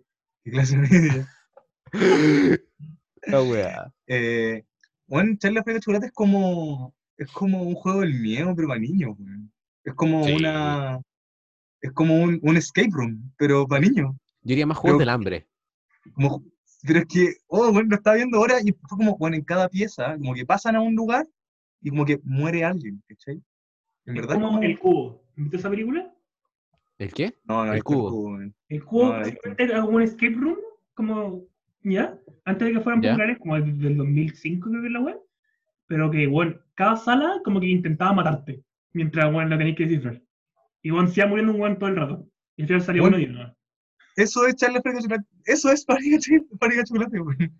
[0.44, 1.28] ¿Qué clase media?
[1.92, 3.92] La wea.
[4.06, 4.64] Eh,
[5.06, 6.94] bueno, Charlie Fábrica Chocolate es como.
[7.16, 9.52] Es como un juego del miedo, pero para niños, weón.
[9.84, 10.34] Es como Sí.
[10.34, 11.00] una.
[11.80, 14.12] Es como un, un escape room, pero para niños.
[14.42, 15.46] Yo diría más juegos Pero- del hambre.
[16.14, 16.42] Como,
[16.82, 19.68] pero es que, oh, bueno, lo estaba viendo ahora y fue como, bueno, en cada
[19.68, 21.26] pieza, como que pasan a un lugar
[21.80, 23.36] y como que muere alguien, ¿cachai?
[24.06, 25.24] En Es verdad, como como- El Cubo.
[25.36, 26.12] ¿Viste esa película?
[26.98, 27.34] ¿El qué?
[27.44, 28.10] No, no, El está cubo.
[28.24, 28.54] weón.
[28.68, 29.22] El Cubo No,
[29.58, 30.58] era como un escape room,
[30.94, 31.44] como,
[31.84, 32.18] ¿ya?
[32.44, 33.10] Antes de que fueran Ya.
[33.12, 35.18] populares, como desde el 2005 creo que es la web.
[35.86, 38.62] Pero que, bueno, cada sala como que intentaba matarte,
[38.92, 40.20] mientras, bueno, la tenéis que descifrar.
[40.82, 42.26] Y, bueno, se iba muriendo un weón todo el rato.
[42.56, 43.56] Y al final salía Bueno, uno y uno.
[44.16, 45.26] Eso es Charlie Fábrica Chocolate.
[45.44, 47.52] Eso es Fábrica Chocolate, weón.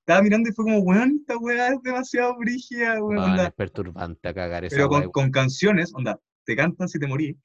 [0.00, 3.38] Estaba mirando y fue como, weón, esta weá es demasiado brígida, weón.
[3.38, 5.02] Es perturbante a cagar esa Pero wea.
[5.02, 7.36] con, con canciones, onda, te cantan si te morís.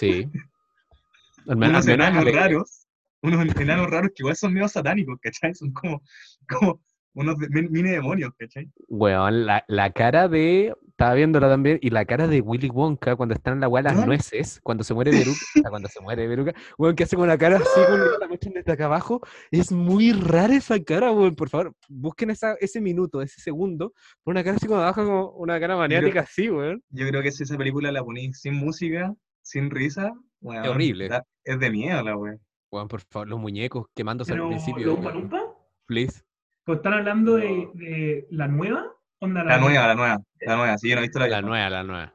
[0.00, 0.26] Sí.
[1.46, 2.86] Al menos- raros,
[3.22, 5.54] unos enanos raros que igual son medio satánicos, ¿cachai?
[5.54, 6.02] Son como,
[6.48, 6.80] como
[7.14, 8.70] unos mini demonios, ¿cachai?
[8.88, 10.74] Weón, la, la cara de.
[10.90, 11.78] Estaba viéndola también.
[11.80, 14.60] Y la cara de Willy Wonka cuando están en la weá las nueces.
[14.64, 15.38] Cuando se muere Veruca.
[15.70, 16.52] cuando se muere Veruca.
[16.76, 19.20] Weón, que hace con la cara así, con la muestran desde acá abajo.
[19.52, 21.36] Es muy rara esa cara, weón.
[21.36, 23.92] Por favor, busquen esa, ese minuto, ese segundo.
[24.24, 26.82] Una cara así como abajo, como una cara maniática así, weón.
[26.90, 31.08] Yo creo que si esa película la ponís sin música, sin risa, weón, horrible.
[31.08, 32.40] da- es de miedo la weón.
[32.70, 34.86] Weón, por favor, los muñecos quemándose Pero, al principio.
[34.86, 35.04] ¿los weón.
[35.04, 35.42] Palumpa?
[35.86, 36.22] Please.
[36.66, 38.86] ¿O están hablando de, de la nueva?
[39.20, 41.48] Onda La nueva, la nueva, la nueva, sí, yo no he visto la, La vieja.
[41.48, 42.14] nueva, la nueva.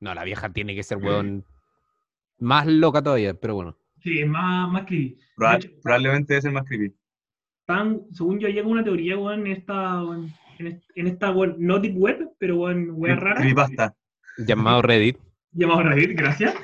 [0.00, 1.44] No, la vieja tiene que ser, weón.
[2.38, 3.76] Más loca todavía, pero bueno.
[4.02, 5.18] Sí, es más, más creepy.
[5.36, 6.94] Proba- De hecho, probablemente debe ser más creepy.
[7.60, 11.56] Están, según yo, llega una teoría, weón, en esta, weón, en, est- en esta, weón,
[11.58, 13.94] no deep web, pero, weón, wea rara, Creepypasta.
[14.38, 15.18] Llamado Reddit.
[15.52, 16.54] llamado Reddit, gracias.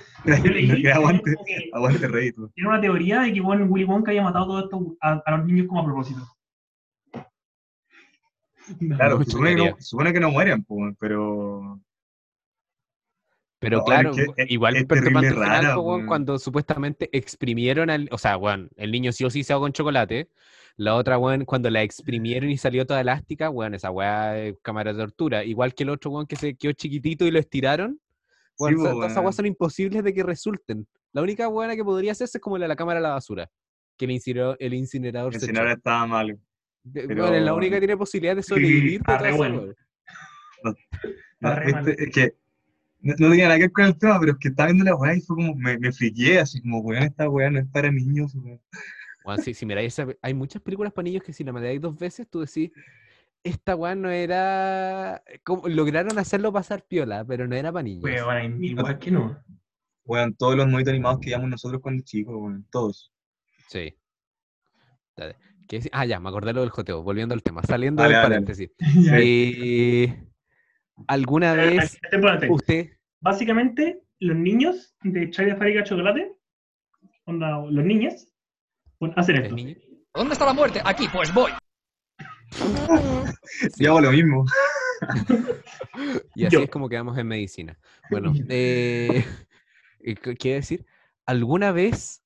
[0.94, 1.34] Aguante,
[1.72, 2.36] aguante Reddit.
[2.54, 5.46] Tiene una teoría de que, weón, Willy Wonka haya matado todo esto a, a los
[5.46, 6.20] niños como a propósito.
[8.80, 8.96] No.
[8.96, 11.80] Claro, se supone que, no, supone que no mueren, pues, pero
[13.58, 16.06] Pero No, claro, es que es- igual es final, rara, po, weón.
[16.06, 18.08] cuando supuestamente exprimieron al.
[18.12, 20.28] O sea, weón, el niño sí o sí se ahogó con chocolate.
[20.76, 24.92] La otra, weón, cuando la exprimieron y salió toda elástica, weón, esa weá es cámara
[24.92, 25.44] de tortura.
[25.44, 28.00] Igual que el otro, weón, que se quedó chiquitito y lo estiraron.
[28.58, 29.24] Todas esas weón.
[29.24, 30.86] weas son imposibles de que resulten.
[31.12, 33.50] La única buena que podría hacerse es como la de la cámara de la basura.
[33.96, 35.66] Que el incinerador, el incinerador el se echó.
[35.68, 36.36] estaba malo.
[36.84, 38.42] De- pero- weón, es la única que tiene posibilidad de
[38.96, 39.00] sobrevivir
[39.36, 39.62] bueno.
[39.62, 39.74] weá.
[40.64, 40.74] No,
[41.40, 41.88] mal.
[41.88, 42.34] este- es que
[43.00, 44.94] no, no tenía nada que ver con el tema, pero es que estaba viendo la
[44.94, 47.90] weá y fue como, me, me friqué, así como, weón, esta weá no es para
[47.90, 48.60] niños, weón.
[49.24, 51.80] Weón, sí, si miráis esa pe- hay muchas películas para niños que si la miráis
[51.80, 52.70] dos veces, tú decís,
[53.44, 55.22] esta weá no era.
[55.44, 58.04] como- lograron hacerlo pasar piola, pero no era para niños.
[58.04, 59.42] Weón, igual que no.
[60.04, 63.12] Weón, todos los monitos animados que llevamos nosotros cuando chicos, weón, todos.
[63.68, 63.96] Sí.
[65.16, 65.36] Dale.
[65.92, 68.34] Ah, ya, me acordé lo del joteo, volviendo al tema, saliendo Dale, del dale.
[68.34, 68.70] paréntesis.
[69.24, 70.26] Eh,
[71.06, 72.50] ¿Alguna vez Espérate.
[72.50, 72.90] usted.
[73.20, 76.32] Básicamente, los niños de Chai de Fábrica de Chocolate,
[77.24, 78.28] onda, los niños,
[79.16, 79.56] hacen ¿Es esto.
[80.14, 80.80] ¿Dónde está la muerte?
[80.84, 81.50] Aquí, pues voy.
[82.54, 82.62] Sí.
[83.78, 84.44] Yo hago lo mismo.
[86.34, 86.62] Y así Yo.
[86.62, 87.78] es como quedamos en medicina.
[88.08, 89.24] Bueno, eh,
[90.00, 90.86] ¿qué quiere decir?
[91.26, 92.22] ¿Alguna vez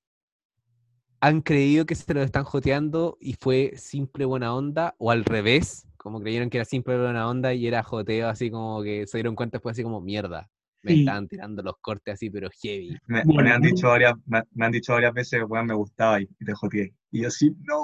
[1.21, 4.95] han creído que se lo están joteando y fue simple buena onda?
[4.99, 5.89] ¿O al revés?
[5.97, 9.35] Como creyeron que era simple buena onda y era joteo, así como que se dieron
[9.35, 10.49] cuenta después, así como mierda.
[10.83, 11.01] Me Sí.
[11.01, 12.97] estaban tirando los cortes así, pero heavy.
[13.07, 16.21] Me, Bueno, me han dicho varias, me, me han dicho varias veces, weón, me gustaba
[16.21, 16.95] y te joteé.
[17.11, 17.79] Y yo así, no,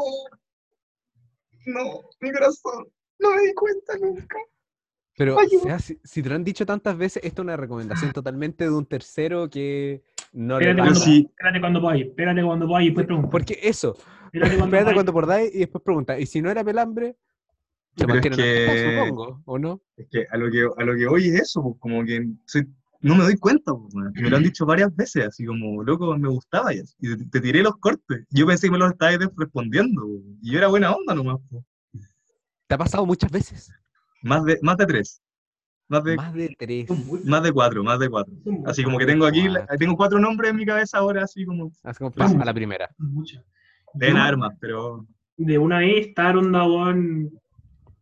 [1.67, 2.87] no, mi corazón,
[3.19, 4.37] no me di cuenta nunca.
[5.17, 8.13] Pero, o sea, si, si te lo han dicho tantas veces, esto es una recomendación
[8.13, 10.03] totalmente de un tercero que
[10.33, 11.27] no le Espérate va cuando, sí.
[11.29, 13.31] espérate cuando podáis, espérate cuando podáis y después pregunta.
[13.31, 13.95] Porque eso,
[14.25, 14.95] Espérate cuando espérate podáis.
[14.95, 16.19] cuando podáis y después pregunta.
[16.19, 17.17] ¿Y si no era pelambre?
[17.95, 19.83] Se mantiene que- supongo, ¿o no?
[19.99, 22.67] Es que a lo que, a lo que voy es eso, pues, como que soy-
[23.03, 23.73] no me doy cuenta,
[24.15, 27.25] me lo han dicho varias veces, así como, loco, me gustaba y, así, y te,
[27.27, 28.27] te tiré los cortes.
[28.31, 30.03] Yo pensé que me los estabas respondiendo,
[30.41, 31.65] y yo era buena onda nomás, pues.
[32.69, 33.71] ¿Te ha pasado muchas veces?
[34.23, 35.21] Más de, más de tres.
[35.89, 36.89] Más de, Más de tres.
[37.27, 38.33] Más de cuatro, más de cuatro.
[38.65, 39.77] Así como que tengo aquí, Cuatro.
[39.79, 42.89] tengo cuatro nombres en mi cabeza ahora, así como, Así como pasa a la primera.
[43.95, 47.31] den Yo, armas, pero De una vez estar onda, weón,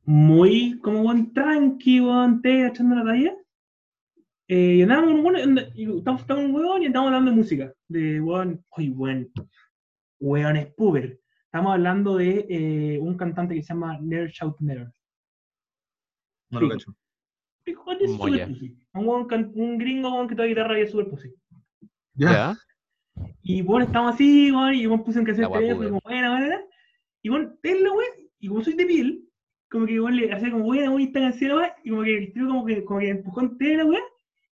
[0.04, 3.34] muy, como weón, tranqui, weón, te echando la talla.
[4.52, 5.36] Eh, y andábamos con un weón,
[5.76, 7.72] y estábamos estábamos con un weón y estábamos hablando de música.
[7.86, 9.32] De weón, oye, weón,
[10.18, 11.20] weón es puber.
[11.44, 14.90] Estamos hablando de eh, un cantante que se llama Never Shout Never.
[16.50, 16.96] no lo cacho.
[17.64, 17.74] De
[18.08, 18.76] super pussy.
[18.92, 21.32] Un, weón un gringo weón, que toca guitarra y es super pussy.
[22.14, 22.56] ¿Ya?
[23.42, 26.60] Y bueno, estamos así, weón, y bueno, puse en cassette teléfono, como, buena, buena.
[27.22, 29.28] Y bueno, tenlo, weón, y como soy de piel,
[29.70, 32.32] como que igual le hacía como, buena, buena, esta canción, weón, y como que el
[32.32, 34.02] tío como que, como que empujó en tela, weón,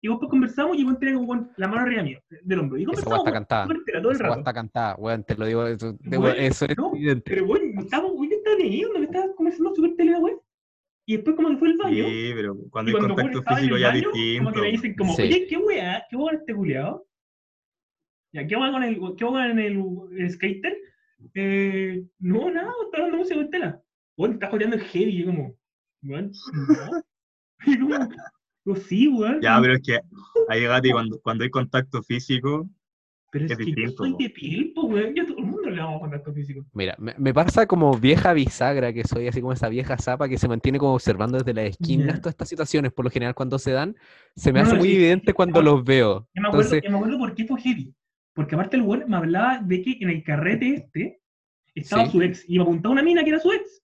[0.01, 2.79] y después conversamos y weón tenía como weón, la mano arriba mío, del hombro.
[2.79, 3.67] Y Esa conversamos, está weón, cantada.
[3.67, 4.39] todo el Esa rato.
[4.39, 7.31] está cantada, weón, te lo digo, eso, de- Weón, eso es no, evidente.
[7.33, 10.41] Pero weón, estábamos, weón, yo estaba leyendo, me estaba conversando súper tela, weón.
[11.07, 12.05] Y después como que fue el baño.
[12.05, 14.45] Sí, pero cuando hay cuando weón, contacto estaba físico ya distinto.
[14.45, 15.23] Como que me dicen como, Sí.
[15.23, 17.07] oye, qué weá, qué weá este culiado.
[18.33, 19.85] Ya, ¿qué weá con el, qué weá en el,
[20.19, 20.77] el skater?
[21.35, 23.83] Eh, no, nada, está hablando música con tela.
[24.17, 25.57] Weón, está jodeando el heavy, y yo como,
[26.03, 27.05] weón, no.
[27.67, 28.09] Y como,
[28.69, 29.41] yo, sí, weón.
[29.41, 29.99] Ya, pero es que
[30.49, 32.69] ahí Gati, cuando, cuando hay contacto físico,
[33.31, 34.19] Pero es, es que yo distinto, soy po.
[34.19, 36.65] de piel, pues, weón, yo a todo el mundo le damos contacto físico.
[36.73, 40.39] Mira, me, me pasa como vieja bisagra que soy, así como esa vieja zapa que
[40.39, 43.73] se mantiene como observando desde las esquinas todas estas situaciones, por lo general cuando se
[43.73, 43.97] dan,
[44.35, 45.73] se me No, hace no, muy sí, evidente sí, cuando no.
[45.73, 46.29] los veo.
[46.35, 47.95] Yo me acuerdo, Entonces, yo me acuerdo por qué fue heavy.
[48.35, 51.21] Porque aparte el weón me hablaba de que en el carrete este
[51.75, 52.13] estaba Sí.
[52.13, 53.83] su ex y me apuntaba una mina que era su ex.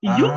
[0.00, 0.32] Y yo,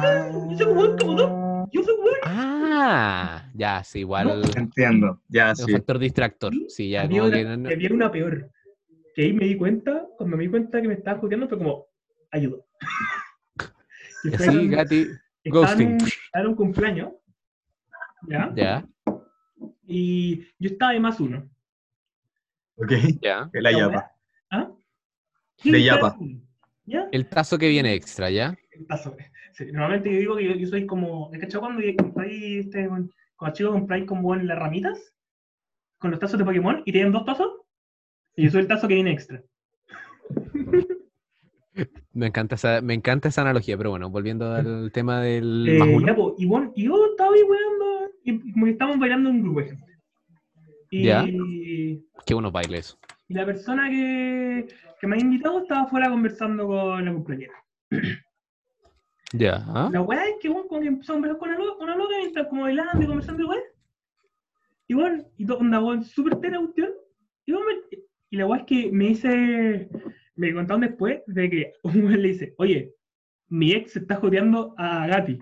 [0.51, 1.40] yo soy weón como tú.
[1.71, 1.95] Yo soy.
[2.25, 4.43] Ah, ya, sí, igual.
[4.55, 5.71] Entiendo, ya, Es un sí.
[5.73, 6.53] factor distractor.
[6.67, 8.51] Sí, ya, había, como una, que no- no- había una peor.
[9.15, 11.85] Que ahí me di cuenta, cuando me di cuenta que me estaba joteando, fue como,
[12.31, 12.57] ayuda.
[14.23, 15.07] Y así, Gati,
[15.45, 15.97] ghosting.
[16.33, 17.13] en un cumpleaños,
[18.27, 18.51] ¿ya?
[18.55, 18.85] ya,
[19.85, 21.49] Y yo estaba de más uno.
[22.75, 22.91] Ok,
[23.21, 23.49] ya.
[23.51, 24.11] que la yapa.
[24.49, 24.71] ¿Ah?
[25.63, 26.17] Yapa.
[26.85, 27.07] ¿Ya?
[27.11, 28.55] El tazo que viene extra, ¿ya?
[28.71, 29.15] El tazo.
[29.53, 31.29] Sí, normalmente yo digo que yo, yo soy como.
[31.33, 35.13] ¿Es cachado cuando compráis este, con- cuando chicos compráis como en las ramitas?
[35.97, 37.49] Con los tazos de Pokémon y tienen dos tazos.
[38.35, 39.41] Y yo soy el tazo que viene extra.
[42.13, 45.87] Me encanta esa, me encanta esa analogía, pero bueno, volviendo al tema del Eh, más
[45.87, 46.07] uno.
[46.07, 48.11] ya, po, y, bueno, y yo estaba ahí weando.
[48.23, 49.85] Y como que estábamos bailando en un grupo de gente.
[50.89, 51.23] Y, Ya.
[51.25, 52.97] y Qué buenos bailes.
[53.29, 54.67] la persona que,
[54.99, 57.53] que me ha invitado estaba afuera conversando con la compañera.
[59.33, 59.63] Ya.
[59.67, 59.89] ¿ah?
[59.91, 62.15] La weá es que bueno, como que empezó a conversar con una loca, una loca
[62.19, 63.61] mientras como bailando y conversando weá.
[64.87, 66.89] Y bueno, y todo, onda, weón, súper tela cuestión.
[67.45, 69.89] Y, bueno, me- y la weá es que me dice,
[70.35, 72.93] me contaron después de que un weón le dice, oye,
[73.47, 75.39] mi ex está jodeando a Gati.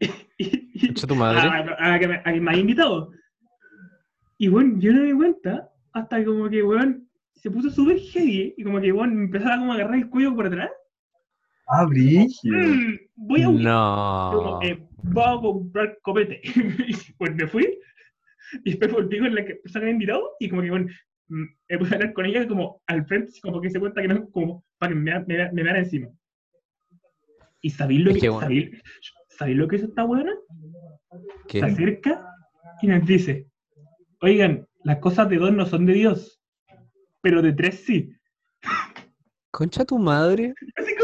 [0.38, 1.40] y, tu madre.
[1.40, 3.10] a, a que me, a que me haya invitado.
[4.38, 7.98] Y bueno, yo no me di cuenta hasta que como que, weón, se puso súper
[7.98, 10.70] heavy y como que, weón, me empezaba como a agarrar el cuello por atrás.
[11.66, 12.56] Ah, brígido.
[12.56, 13.64] Mm, voy a huir.
[13.64, 14.30] No.
[14.34, 16.40] Como, eh, vamos a comprar copete.
[16.44, 17.78] y pues me fui.
[18.64, 20.30] Y después volví con la que persona que me había invitado.
[20.38, 20.86] Y como que, bueno,
[21.28, 24.08] mm, me puse a hablar con ella como al frente, como que se cuenta que
[24.08, 26.08] no, como para que me, me, me vean encima.
[27.60, 28.42] ¿Y sabéis lo Es que, que, bueno.
[28.42, 28.82] sabéis,
[29.28, 30.32] sabéis lo que hizo esta buena?
[31.48, 31.60] ¿Qué?
[31.60, 32.24] Se acerca
[32.82, 33.48] y nos dice,
[34.20, 36.40] oigan, las cosas de dos no son de Dios,
[37.22, 38.12] pero de tres sí.
[39.50, 40.54] Concha tu madre.
[40.76, 40.94] Así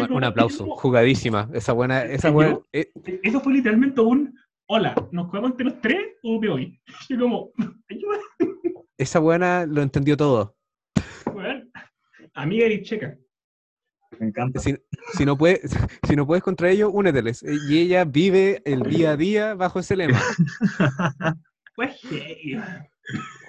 [0.00, 0.66] Un, aplauso.
[0.76, 1.48] Jugadísima.
[1.52, 2.58] Esa buena, esa ¿Y buena.
[2.72, 2.90] eh,
[3.22, 4.34] Eso fue literalmente un,
[4.66, 6.80] hola, ¿nos jugamos entre los tres o me voy?
[7.08, 7.50] Y como,
[7.90, 8.18] ayuda,
[8.98, 10.56] esa buena lo entendió todo.
[11.32, 11.70] weón.
[12.34, 13.16] Amiga y checa.
[14.18, 14.60] Me encanta.
[14.60, 14.76] Si,
[15.14, 15.60] si no puedes,
[16.08, 17.42] si no puedes contra ellos, úneteles.
[17.42, 20.20] Eh, Y ella vive el día a día bajo ese lema.
[21.76, 22.56] Pues heavy.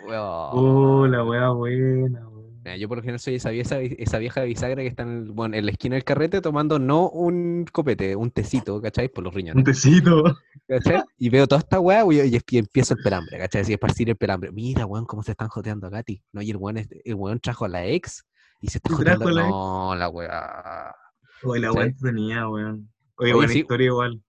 [0.08, 0.50] Weón.
[0.54, 2.28] Oh, la wea buena,
[2.66, 5.32] Mira, yo por lo general soy esa vieja, esa vieja bisagra que está en, el-
[5.32, 9.08] bueno, en la esquina del carrete tomando no un copete, un tecito, ¿cachai?
[9.08, 10.24] Por los Un riñones, tecito.
[10.68, 11.04] ¿cachai?
[11.20, 13.62] Y veo toda esta weá y, y- empiezo el pelambre, ¿cachai?
[13.62, 14.52] Así esparcir el pelambre.
[14.52, 16.24] Mira, weón, cómo se están joteando a Katy.
[16.34, 18.26] No, y el weón, es- el weón trajo a la ex
[18.62, 19.30] y se está ¿Y joteando.
[19.30, 19.50] la ex?
[19.52, 20.96] No, la weá.
[21.44, 21.78] Oye, la Sí.
[21.78, 22.92] wea tenía, weón.
[23.18, 23.60] Oye, Oye, buena sí.
[23.60, 24.24] historia igual.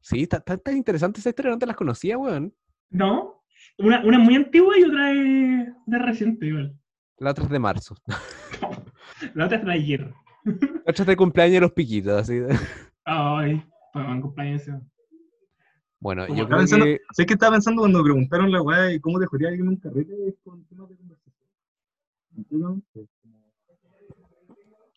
[0.00, 2.54] Sí, está tan, interesante esa historia, no te las conocía, weón.
[2.90, 3.42] No,
[3.78, 6.76] una, una muy antigua y otra es de reciente igual.
[7.20, 7.94] La otra es de marzo.
[9.34, 10.14] La otra es de ayer.
[10.44, 12.40] La otra es de cumpleaños de los piquitos, así.
[13.04, 13.62] Ay,
[13.92, 14.62] para un cumpleaños.
[16.00, 16.98] Bueno, Como yo creo pensando, que...
[17.12, 19.76] ¿sabes qué estaba pensando cuando preguntaron la weá de cómo te jodería alguien en un
[19.76, 22.82] carrete con temas de conversación?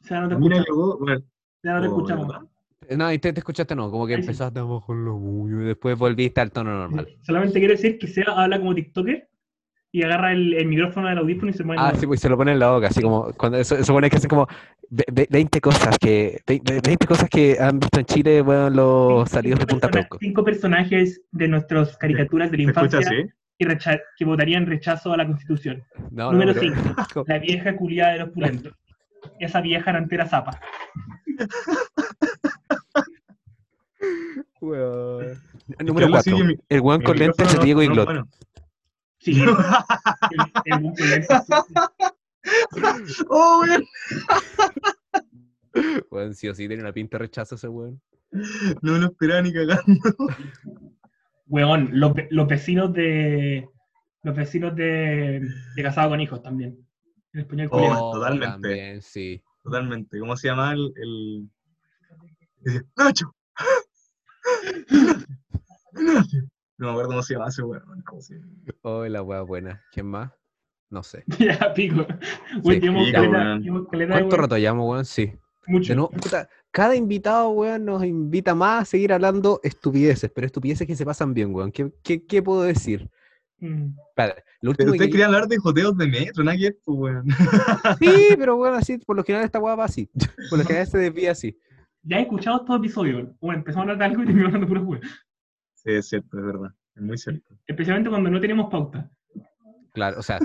[0.01, 0.99] O sea, no te A mí me escuchamos.
[0.99, 1.23] bueno,
[1.61, 2.27] Ya no te oh, escuchamos.
[2.29, 2.97] ¿verdad?
[2.97, 4.27] No, y te, te escuchaste, no, como que Ahí sí.
[4.27, 7.07] empezaste a con lo tuyo y después volviste al tono normal.
[7.21, 9.29] Solamente quiero decir que Seba habla como TikToker
[9.95, 11.75] y agarra el, el micrófono del audífono y se pone.
[11.79, 14.09] Ah, sí, pues se lo pone en la boca, así como, cuando eso, eso pone
[14.09, 14.47] que hacen como
[14.89, 18.71] ve- ve- 20 cosas que, ve- ve- 20 cosas que han visto en Chile, bueno,
[18.71, 20.17] los salidos de Punta Peuco.
[20.19, 25.13] Cinco personajes de nuestras caricaturas de la ¿Se escucha infancia y recha- que votarían rechazo
[25.13, 25.83] a la constitución.
[26.09, 26.73] No, no, Número pero-
[27.07, 27.25] 5.
[27.27, 28.73] La vieja culiada de los pulentos.
[29.39, 30.59] Esa vieja arantera zapa.
[34.59, 36.37] Que Número habla así 4.
[36.47, 38.05] que mi- El Mi con lentes de no- Diego no, Iglot.
[38.05, 38.27] bueno.
[39.23, 39.41] Sí.
[39.41, 41.25] el, el, el.
[43.29, 43.85] Oh, weón.
[46.11, 48.01] Weón, sí o sí tiene una pinta de rechazo ese weón.
[48.81, 50.01] No lo esperaba ni cagando.
[51.47, 53.67] Weón, los, los vecinos de.
[54.23, 55.41] Los vecinos de,
[55.75, 56.77] de Casado con Hijos también.
[57.33, 58.51] En español Oh, totalmente.
[58.51, 59.41] También, sí.
[59.63, 60.19] Totalmente.
[60.19, 60.93] ¿Cómo se llama el.
[60.97, 61.49] el...
[62.59, 63.33] Decía, ¡Nacho!
[65.93, 66.37] ¡Nacho!
[66.83, 68.01] No me acuerdo cómo se llama ese weón.
[68.05, 68.41] ¿Cómo se?
[68.81, 69.81] Oh, la weá buena.
[69.93, 70.33] ¿Quién más?
[70.89, 71.23] No sé.
[71.39, 72.05] ya, pico.
[72.61, 75.05] Sí, caleta- caleta ¿Cuánto rato llamo, weón?
[75.05, 75.33] Sí.
[75.65, 75.93] Mucho.
[75.93, 80.85] De nuevo, puta, cada invitado, weón, nos invita más a seguir hablando estupideces, pero estupideces
[80.85, 81.71] que se pasan bien, weón.
[81.71, 83.09] ¿Qué, qué, qué puedo decir?
[83.59, 83.95] Mm.
[83.95, 85.09] Lo Pero último ustedes que...
[85.11, 87.27] querían hablar de joteos de metro, que ver, pues, weón.
[87.99, 90.09] Sí, pero bueno, así, por lo general esta weá va así.
[90.49, 91.57] Por lo general se desvía así.
[92.01, 93.29] Ya he escuchado estos episodios.
[93.39, 95.01] Bueno, empezamos a hablar de algo y terminamos hablando pura weón.
[95.85, 96.71] Sí, es cierto, es verdad.
[96.95, 97.55] Es muy cierto.
[97.67, 99.09] Especialmente cuando no tenemos pauta.
[99.93, 100.39] Claro, o sea,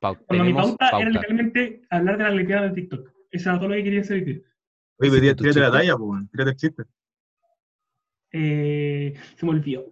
[0.00, 1.08] pau- Cuando mi tenemos pauta, era pauta.
[1.10, 3.12] literalmente hablar de la Olimpiada de TikTok.
[3.30, 4.38] Eso era todo lo que quería hacer día.
[5.00, 6.30] Oye, Sí, pero tu tírate la talla, pues.
[6.30, 6.82] Tírate el chiste.
[8.32, 9.86] Eh, se me olvidó.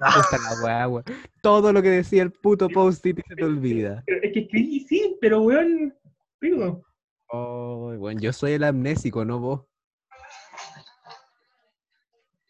[0.00, 1.04] La weá.
[1.42, 4.02] Todo lo que decía el puto post-it se te olvida.
[4.06, 5.94] Pero Es que escribí, sí, pero weón.
[6.40, 6.84] Digo,
[7.28, 9.62] Oh, bueno, yo soy el amnésico, no vos.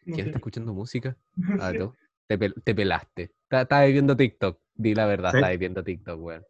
[0.06, 0.30] No ¿Quién sé.
[0.30, 1.16] está escuchando música?
[1.60, 1.72] Ah.
[2.26, 3.32] Te, pel- te pelaste.
[3.50, 4.58] Estabas viendo TikTok.
[4.74, 5.36] Di la verdad, Sí.
[5.36, 6.44] estabas viendo TikTok, weón.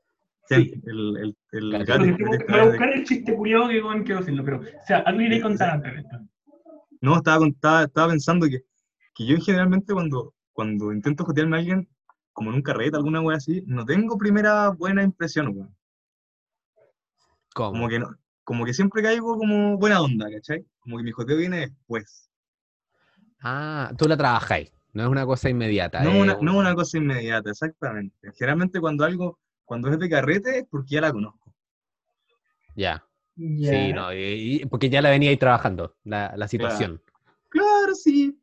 [0.47, 1.35] Sí, el,
[1.87, 5.23] gato voy a buscar el chiste curioso que weón quiero decirlo, pero, o sea, algo
[5.23, 6.19] iré contar antes de esto.
[7.01, 7.47] No, estaba,
[7.83, 8.61] estaba pensando que,
[9.15, 11.89] que yo generalmente cuando, cuando intento jotearme a alguien,
[12.33, 15.75] como en un carrete, alguna wea así, no tengo primera buena impresión, weón.
[17.55, 17.73] ¿Cómo?
[17.73, 18.11] Como que no,
[18.45, 20.65] como que siempre caigo como buena onda, ¿cachai?
[20.81, 22.29] Como que mi joteo viene después.
[23.45, 24.73] Ah, tú la trabajáis.
[24.93, 26.01] No es una cosa inmediata.
[26.03, 28.33] No es una, no una cosa inmediata, exactamente.
[28.39, 31.53] Generalmente cuando algo, cuando es de carrete es porque ya la conozco.
[32.75, 33.05] Ya.
[33.37, 37.03] Sí, no, y- y- porque ya la venía ahí trabajando, la, la situación.
[37.49, 38.39] Claro, sí.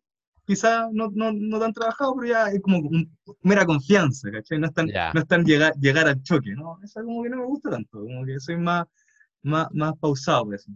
[0.45, 4.59] Quizás no, no, no tan trabajado, pero ya es como un- mera confianza, ¿cachai?
[4.59, 6.77] No es tan, no es tan llegar, llegar al choque, ¿no?
[6.83, 8.85] Eso como que no me gusta tanto, como que soy más,
[9.43, 10.71] más, más pausado por eso.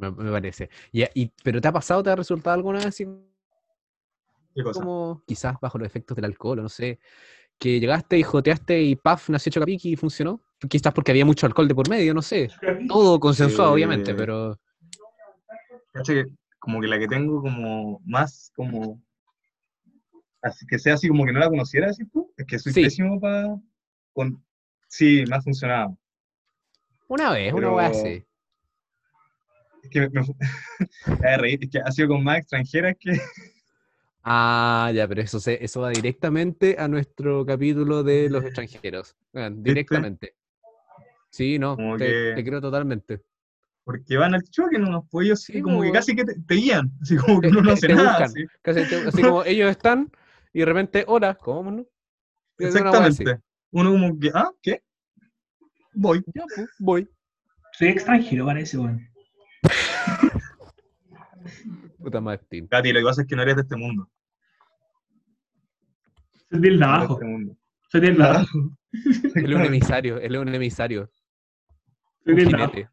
[0.00, 0.70] Me, me parece.
[0.92, 3.06] Y, ¿Pero te ha pasado, te ha resultado alguna vez así
[4.54, 4.80] ¿Qué cosa?
[4.80, 6.98] como quizás bajo los efectos del alcohol o no sé,
[7.58, 10.40] que llegaste y joteaste y paf, nació Chocapic y funcionó?
[10.68, 12.48] Quizás porque había mucho alcohol de por medio, no sé.
[12.88, 13.74] Todo consensuado, Sí.
[13.74, 14.58] obviamente, pero
[16.58, 19.02] Como que la que tengo como más como...
[20.42, 22.82] Así que sea así como que no la conociera, así tú, es que soy Sí.
[22.84, 23.54] pésimo para...
[24.14, 24.42] Con...
[24.88, 25.96] Sí, me ha funcionado.
[27.08, 28.24] una vez, una vez así.
[29.82, 30.20] Es que me, me,
[31.06, 33.12] me da de reír, es que ha sido con más extranjeras que...
[34.22, 39.16] Ah, ya, pero eso, se, eso va directamente a nuestro capítulo de los extranjeros.
[39.32, 40.34] Bueno, directamente.
[41.30, 43.22] Sí, no, te, que- te creo totalmente.
[43.82, 45.08] Porque van al choque, ¿no?
[45.10, 47.62] Pues ellos sí, Sí, como que casi que te, te guían, así como que uno
[47.62, 48.08] no hace te nada.
[48.08, 48.24] buscan.
[48.26, 48.46] así.
[48.60, 50.12] Casi te- así como ellos están
[50.52, 51.80] y de repente, hola, ¿cómo no?
[51.80, 52.66] Así.
[52.66, 53.38] Exactamente.
[53.70, 54.82] Uno como que, ah, ¿qué?
[55.94, 56.22] Voy.
[56.34, 57.08] Ya, pues, voy.
[57.72, 59.09] Soy extranjero, parece, weón.
[61.98, 62.66] Puta Martín.
[62.66, 64.08] Katy, lo que pasa es que no eres de este mundo.
[66.50, 67.20] Soy del de no abajo.
[67.92, 68.76] este abajo.
[69.34, 71.10] Él es un emisario, él es un emisario.
[72.24, 72.72] Soy Un del de abajo.
[72.72, 72.88] jinete,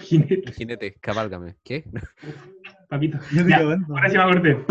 [0.00, 1.56] Jinete, un jinete, cabálgame.
[1.62, 1.84] ¿Qué?
[2.88, 3.18] papito.
[3.48, 3.58] Ya,
[3.88, 4.64] ahora sí me acordé.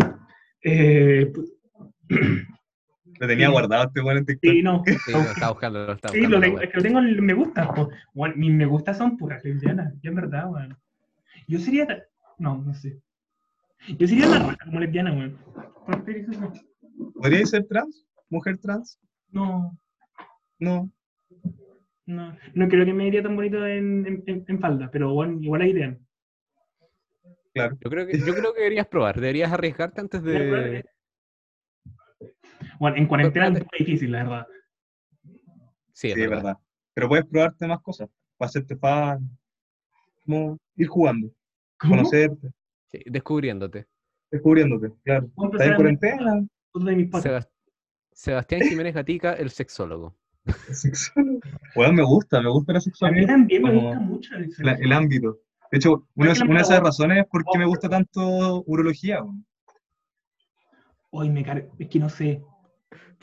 [0.64, 1.32] Eh,
[3.20, 3.52] Lo tenía Sí.
[3.52, 4.50] guardado este weón en TikTok.
[4.52, 4.82] sí, no.
[4.84, 7.34] Sí, lo está buscando, lo está Sí, lo tengo, es que lo tengo en me
[7.34, 7.72] gusta.
[8.14, 10.76] Bueno, mis me gusta son puras lesbianas, yo en verdad, weón.
[11.46, 11.86] Yo sería.
[12.42, 13.00] No, no sé.
[13.98, 15.38] Yo sería la raja como lesbiana, weón.
[17.14, 18.04] ¿Podríais ser trans?
[18.28, 18.98] ¿Mujer trans?
[19.30, 19.78] No,
[20.58, 20.90] No.
[22.06, 22.36] no.
[22.54, 25.60] No creo que me iría tan bonito en, en, en- en falda, pero bueno, igual
[25.60, 26.06] la irían.
[27.54, 27.76] Claro.
[27.80, 30.84] Yo creo, que, yo creo que deberías probar, deberías arriesgarte antes de...
[32.80, 34.46] Bueno, en cuarentena es Pero- muy difícil, la verdad.
[35.92, 36.42] Sí, es Sí, es verdad.
[36.44, 36.58] verdad.
[36.94, 38.08] Pero puedes probarte más cosas.
[38.36, 39.28] Para hacerte fan.
[40.24, 41.30] Como ir jugando.
[41.82, 41.96] ¿Cómo?
[41.96, 42.48] Conocerte.
[42.86, 43.86] Sí, descubriéndote.
[44.30, 44.92] Descubriéndote.
[45.04, 45.28] Claro.
[45.34, 46.46] ¿Cómo Estás en cuarentena.
[48.12, 50.16] Sebastián Jiménez Gatica, el sexólogo.
[51.76, 53.26] Weón, me gusta, me gusta la A mí sexualidad.
[53.28, 55.38] también me gusta mucho el la- el ámbito.
[55.70, 59.20] De hecho, una, una de esas razones es por qué me gusta tanto urología.
[61.10, 61.44] Hoy me.
[61.78, 62.42] Es que no sé.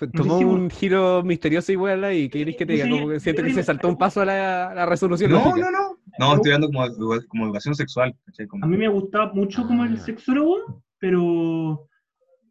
[0.08, 2.90] Tomó un giro misterioso igual ahí, ¿qué querés que te diga?
[2.90, 5.70] Como que siento que se saltó un paso a la, a la resolución No, lógica.
[5.70, 5.90] no, no.
[6.18, 8.16] No, estoy hablando como, edu- como educación sexual.
[8.62, 9.98] A mí me gustaba mucho como el Ah.
[9.98, 11.88] sexólogo, pero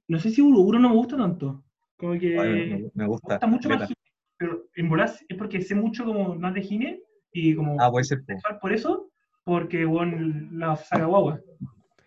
[0.09, 1.63] no sé si uno, uno no me gusta tanto.
[1.97, 3.47] Como que Ay, me me, me gusta gusta.
[3.47, 3.95] mucho más gine,
[4.39, 7.01] pero en volar es porque sé mucho como más de gine
[7.33, 8.21] y como Ah, puede ser.
[8.21, 8.33] po.
[8.33, 9.11] sexual por eso,
[9.45, 10.17] porque bueno,
[10.53, 11.41] la saga guagua,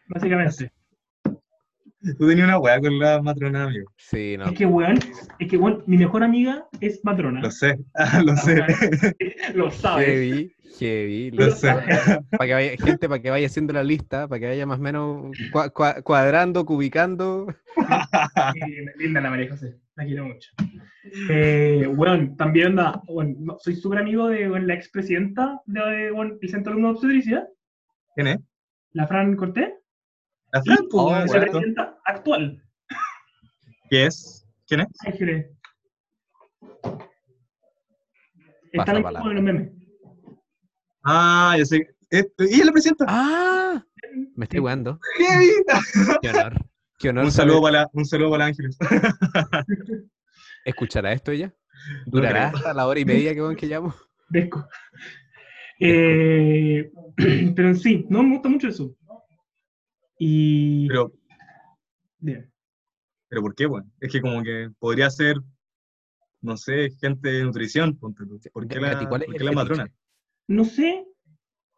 [0.08, 0.72] básicamente.
[2.18, 3.92] Tú tenías una weá con la matrona, amigo.
[3.98, 4.46] Sí, no.
[4.46, 4.98] Es que weón,
[5.40, 7.42] es que weón, mi mejor amiga es matrona.
[7.42, 7.78] Lo sé.
[7.94, 8.64] Ah, lo sé.
[9.54, 10.08] Lo sabes.
[10.08, 11.32] Heavy, heavy.
[11.32, 11.68] Lo lo- sé.
[12.32, 14.82] Para que vaya, gente, para que vaya haciendo la lista, para que vaya más o
[14.82, 15.22] menos
[15.52, 17.48] cua- cua- cuadrando, cubicando.
[18.98, 20.50] Linda la María José, la quiero mucho.
[21.30, 26.36] Eh, bueno, también anda, bueno, no, soy súper amigo de la expresidenta del de, bueno,
[26.42, 27.48] el Centro Alumno de Obstetricia,
[28.16, 28.40] ¿Quién es?
[28.94, 29.70] la Fran Cortés,
[30.54, 32.62] La Fran, po, Oh, presidenta actual.
[33.90, 34.46] ¿Qué es?
[34.68, 34.88] ¿Quién es?
[35.06, 35.48] Ángeles.
[38.74, 39.22] Están aquí palabra.
[39.22, 39.72] con los memes.
[41.04, 41.96] Ah, ya sé.
[42.12, 43.06] Eh, ¿Y es la presidenta?
[43.08, 43.84] ¡Ah!
[44.36, 45.00] Me estoy jugando.
[45.18, 45.64] ¡Qué
[46.22, 46.54] Qué honor.
[47.00, 48.78] Qué honor Un saludo para la, un saludo para Ángeles.
[50.66, 51.54] ¿Escuchará esto ella?
[52.06, 53.96] ¿Durará hasta la hora y media que, que llamo?
[54.30, 54.68] Desco.
[55.80, 56.92] Eh,
[57.56, 58.96] pero en sí, no me gusta mucho eso.
[60.24, 60.88] Y.
[60.88, 61.12] Pero,
[62.20, 62.54] Bien.
[63.28, 63.92] pero ¿por qué, weón?
[64.00, 65.38] Es que como que podría ser,
[66.42, 68.40] no sé, gente de nutrición, ponte tú.
[68.54, 69.92] ¿Por qué la, Gati, ¿cuál es por qué la matrona?
[70.48, 71.08] No sé.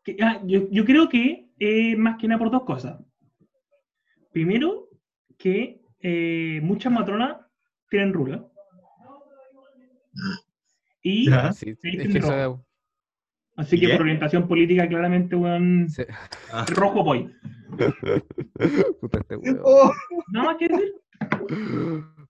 [0.04, 3.00] que- ah, yo, yo creo que eh, más que nada por dos cosas.
[4.34, 4.90] Primero,
[5.38, 7.38] que eh, muchas matronas
[7.90, 8.46] tienen rula.
[11.02, 11.54] Y Ya.
[11.54, 12.66] Sí, es que eso.
[13.56, 15.88] Así que por orientación política, claramente, weón,
[16.52, 16.66] Ah.
[16.70, 17.34] rojo voy.
[19.02, 19.60] Puta este weón.
[19.64, 19.92] Oh,
[20.32, 20.94] Nada más que decir.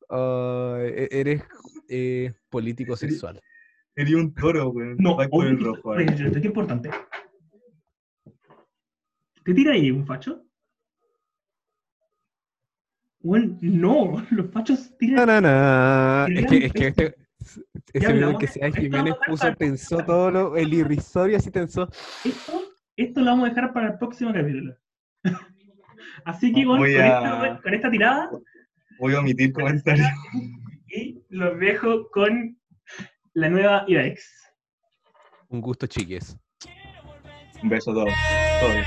[0.10, 1.44] Ay, e- eres
[1.90, 3.40] eh, político sexual.
[3.96, 4.96] sería un toro, weón.
[5.00, 5.94] No, oye, el rojo.
[5.94, 6.06] ahí.
[6.08, 6.90] oye, qué importante.
[9.44, 10.42] ¿Te tira ahí un facho?
[13.22, 15.28] Bueno, no, los fachos tiran.
[15.28, 16.40] Na, na, na.
[16.40, 17.23] Es que, es que Esto- este,
[17.92, 21.88] ese weón que sea Jiménez puso, dejar- pensó todo lo, el irrisorio así tensó.
[22.24, 22.62] Esto,
[22.96, 24.76] esto lo vamos a dejar para el próximo capítulo.
[26.26, 27.08] Así que, bueno, con, a-
[27.48, 28.30] esta, con esta tirada,
[29.00, 30.08] Voy a omitir comentarios.
[30.88, 32.58] y los dejo con
[33.34, 34.24] la nueva IREX.
[35.50, 36.38] Un gusto, chiques.
[37.62, 38.14] Un beso a todos.
[38.62, 38.86] todos.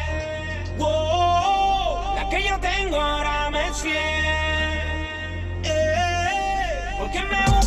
[0.79, 3.99] Wow, la que yo tengo ahora me sigue.
[5.65, 7.66] Eh, porque me